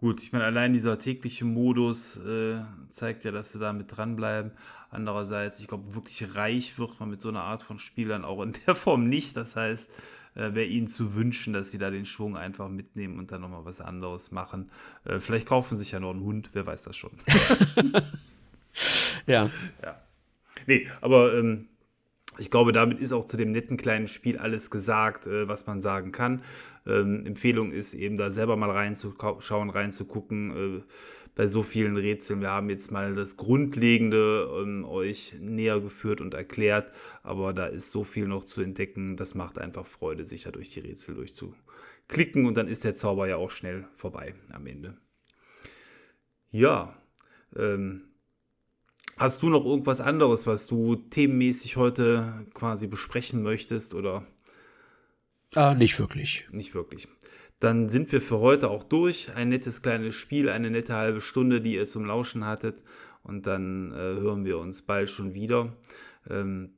Gut, 0.06 0.22
ich 0.22 0.32
meine, 0.32 0.46
allein 0.46 0.72
dieser 0.72 1.00
tägliche 1.00 1.46
Modus 1.46 2.16
äh, 2.18 2.60
zeigt 2.90 3.26
ja, 3.26 3.32
dass 3.32 3.54
sie 3.54 3.58
da 3.58 3.74
mit 3.74 3.98
dranbleiben. 3.98 4.52
Andererseits, 4.92 5.60
ich 5.60 5.68
glaube, 5.68 5.96
wirklich 5.96 6.36
reich 6.36 6.78
wird 6.78 7.00
man 7.00 7.10
mit 7.10 7.24
so 7.24 7.30
einer 7.30 7.42
Art 7.42 7.64
von 7.64 7.80
Spielern 7.80 8.24
auch 8.24 8.44
in 8.44 8.54
der 8.68 8.76
Form 8.76 9.10
nicht. 9.10 9.36
Das 9.36 9.56
heißt, 9.56 9.90
äh, 10.36 10.54
wäre 10.54 10.66
ihnen 10.66 10.88
zu 10.88 11.16
wünschen, 11.16 11.54
dass 11.54 11.72
sie 11.72 11.80
da 11.80 11.90
den 11.90 12.06
Schwung 12.06 12.38
einfach 12.38 12.70
mitnehmen 12.70 13.18
und 13.18 13.32
dann 13.32 13.42
nochmal 13.42 13.66
was 13.66 13.82
anderes 13.82 14.32
machen. 14.32 14.70
Äh, 15.06 15.20
vielleicht 15.20 15.48
kaufen 15.48 15.76
sich 15.76 15.94
ja 15.94 16.00
noch 16.00 16.12
einen 16.12 16.22
Hund, 16.22 16.52
wer 16.54 16.68
weiß 16.68 16.84
das 16.84 16.96
schon. 16.96 17.10
ja. 19.26 19.50
Ja. 19.82 20.02
Nee, 20.68 20.88
aber 21.02 21.34
ähm, 21.34 21.68
ich 22.38 22.52
glaube, 22.52 22.72
damit 22.72 23.02
ist 23.02 23.12
auch 23.12 23.26
zu 23.26 23.38
dem 23.38 23.52
netten 23.52 23.78
kleinen 23.78 24.08
Spiel 24.08 24.38
alles 24.38 24.70
gesagt, 24.70 25.28
äh, 25.28 25.48
was 25.48 25.68
man 25.68 25.82
sagen 25.82 26.12
kann. 26.12 26.44
Ähm, 26.86 27.26
Empfehlung 27.26 27.72
ist 27.72 27.94
eben 27.94 28.16
da 28.16 28.32
selber 28.32 28.56
mal 28.56 28.72
reinzuschauen, 28.72 29.70
reinzugucken. 29.70 30.82
Äh, 30.82 30.82
bei 31.36 31.48
so 31.48 31.64
vielen 31.64 31.98
Rätseln. 31.98 32.42
Wir 32.42 32.50
haben 32.52 32.70
jetzt 32.70 32.92
mal 32.92 33.14
das 33.14 33.38
Grundlegende 33.38 34.50
ähm, 34.58 34.86
euch 34.86 35.34
näher 35.40 35.82
geführt 35.82 36.22
und 36.22 36.34
erklärt, 36.34 36.92
aber 37.24 37.54
da 37.54 37.66
ist 37.66 37.92
so 37.92 38.04
viel 38.04 38.28
noch 38.28 38.46
zu 38.46 38.62
entdecken. 38.62 39.18
Das 39.18 39.36
macht 39.36 39.60
einfach 39.60 39.86
Freude, 39.86 40.26
sich 40.26 40.44
da 40.44 40.52
durch 40.52 40.72
die 40.72 40.80
Rätsel 40.80 41.16
durchzuklicken 41.16 42.46
und 42.46 42.56
dann 42.56 42.68
ist 42.68 42.86
der 42.86 42.96
Zauber 42.96 43.28
ja 43.28 43.36
auch 43.36 43.52
schnell 43.52 43.86
vorbei 43.96 44.34
am 44.52 44.66
Ende. 44.66 44.98
Ja, 46.52 46.96
ähm, 47.56 48.04
Hast 49.18 49.42
du 49.42 49.50
noch 49.50 49.64
irgendwas 49.64 50.02
anderes, 50.02 50.46
was 50.46 50.68
du 50.68 50.98
themenmäßig 50.98 51.78
heute 51.78 52.46
quasi 52.54 52.88
besprechen 52.88 53.42
möchtest 53.44 53.94
oder? 53.94 54.26
Ah, 55.56 55.74
nicht 55.74 55.98
wirklich. 56.00 56.46
Nicht 56.52 56.76
wirklich. 56.76 57.08
Dann 57.62 57.88
sind 57.88 58.12
wir 58.12 58.22
für 58.22 58.40
heute 58.40 58.70
auch 58.70 58.84
durch. 58.84 59.34
Ein 59.34 59.50
nettes 59.50 59.82
kleines 59.82 60.16
Spiel, 60.16 60.50
eine 60.50 60.70
nette 60.70 60.96
halbe 60.96 61.22
Stunde, 61.22 61.62
die 61.62 61.76
ihr 61.76 61.88
zum 61.88 62.06
Lauschen 62.06 62.46
hattet. 62.46 62.84
Und 63.24 63.48
dann 63.48 63.94
äh, 63.94 63.96
hören 63.96 64.44
wir 64.44 64.58
uns 64.58 64.82
bald 64.82 65.10
schon 65.10 65.34
wieder. 65.34 65.74
Ähm, 66.30 66.74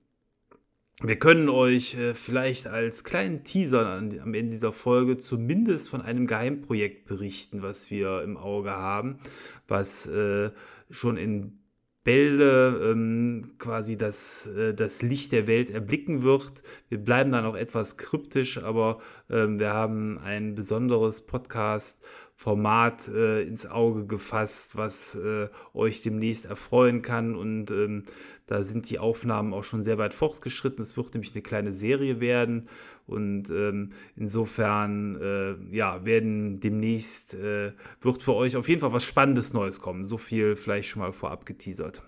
wir 1.01 1.17
können 1.17 1.49
euch 1.49 1.95
äh, 1.95 2.13
vielleicht 2.13 2.67
als 2.67 3.03
kleinen 3.03 3.43
Teaser 3.43 3.87
an, 3.87 4.19
am 4.19 4.33
Ende 4.35 4.51
dieser 4.51 4.73
Folge 4.73 5.17
zumindest 5.17 5.89
von 5.89 6.03
einem 6.03 6.27
Geheimprojekt 6.27 7.05
berichten, 7.05 7.63
was 7.63 7.89
wir 7.89 8.21
im 8.21 8.37
Auge 8.37 8.71
haben, 8.71 9.19
was 9.67 10.05
äh, 10.05 10.51
schon 10.91 11.17
in 11.17 11.59
Bälde 12.07 12.79
ähm, 12.89 13.55
quasi 13.57 13.97
das, 13.97 14.47
äh, 14.47 14.73
das 14.73 15.01
Licht 15.01 15.33
der 15.33 15.45
Welt 15.45 15.69
erblicken 15.69 16.23
wird. 16.23 16.53
Wir 16.87 16.99
bleiben 16.99 17.33
da 17.33 17.41
noch 17.41 17.57
etwas 17.57 17.97
kryptisch, 17.97 18.63
aber 18.63 18.99
ähm, 19.29 19.59
wir 19.59 19.73
haben 19.73 20.17
ein 20.17 20.55
besonderes 20.55 21.19
Podcast 21.19 21.99
Format 22.39 23.07
äh, 23.07 23.41
ins 23.41 23.65
Auge 23.65 24.05
gefasst, 24.05 24.75
was 24.75 25.15
äh, 25.15 25.49
euch 25.73 26.03
demnächst 26.03 26.45
erfreuen 26.45 27.01
kann. 27.01 27.35
Und 27.35 27.71
ähm, 27.71 28.03
da 28.45 28.61
sind 28.61 28.91
die 28.91 28.99
Aufnahmen 28.99 29.55
auch 29.55 29.63
schon 29.63 29.81
sehr 29.81 29.97
weit 29.97 30.13
fortgeschritten. 30.13 30.83
Es 30.83 30.95
wird 30.95 31.15
nämlich 31.15 31.33
eine 31.33 31.41
kleine 31.41 31.73
Serie 31.73 32.19
werden. 32.19 32.69
Und 33.07 33.49
ähm, 33.49 33.93
insofern, 34.15 35.19
äh, 35.19 35.75
ja, 35.75 36.05
werden 36.05 36.59
demnächst, 36.59 37.33
äh, 37.33 37.73
wird 38.01 38.21
für 38.21 38.35
euch 38.35 38.55
auf 38.55 38.69
jeden 38.69 38.81
Fall 38.81 38.93
was 38.93 39.03
Spannendes 39.03 39.51
Neues 39.51 39.81
kommen. 39.81 40.05
So 40.05 40.19
viel 40.19 40.55
vielleicht 40.55 40.89
schon 40.89 41.01
mal 41.01 41.13
vorab 41.13 41.47
geteasert. 41.47 42.03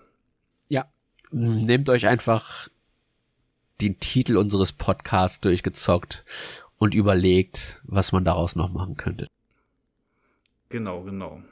Ja, 0.68 0.84
nehmt 1.32 1.88
euch 1.88 2.06
einfach 2.06 2.68
den 3.80 3.98
Titel 3.98 4.36
unseres 4.36 4.72
Podcasts 4.72 5.40
durchgezockt 5.40 6.24
und 6.78 6.94
überlegt, 6.94 7.82
was 7.82 8.12
man 8.12 8.24
daraus 8.24 8.54
noch 8.54 8.72
machen 8.72 8.96
könnte. 8.96 9.26
Genau, 10.70 11.02
genau. 11.02 11.42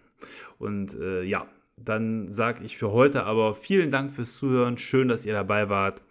Und 0.59 0.95
äh, 0.95 1.23
ja, 1.23 1.47
dann 1.77 2.33
sage 2.33 2.65
ich 2.65 2.79
für 2.79 2.93
heute 2.93 3.25
aber 3.25 3.55
vielen 3.55 3.91
Dank 3.91 4.13
fürs 4.13 4.33
Zuhören. 4.35 4.79
Schön, 4.79 5.09
dass 5.09 5.27
ihr 5.27 5.35
dabei 5.35 5.69
wart. 5.69 6.03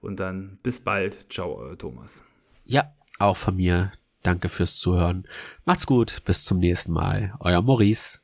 Und 0.00 0.20
dann 0.20 0.58
bis 0.62 0.80
bald. 0.80 1.32
Ciao, 1.32 1.56
euer 1.56 1.78
Thomas. 1.78 2.24
Ja, 2.64 2.92
auch 3.18 3.36
von 3.36 3.56
mir. 3.56 3.92
Danke 4.22 4.48
fürs 4.48 4.76
Zuhören. 4.76 5.26
Macht's 5.64 5.86
gut. 5.86 6.22
Bis 6.24 6.44
zum 6.44 6.58
nächsten 6.58 6.92
Mal. 6.92 7.34
Euer 7.40 7.62
Maurice. 7.62 8.23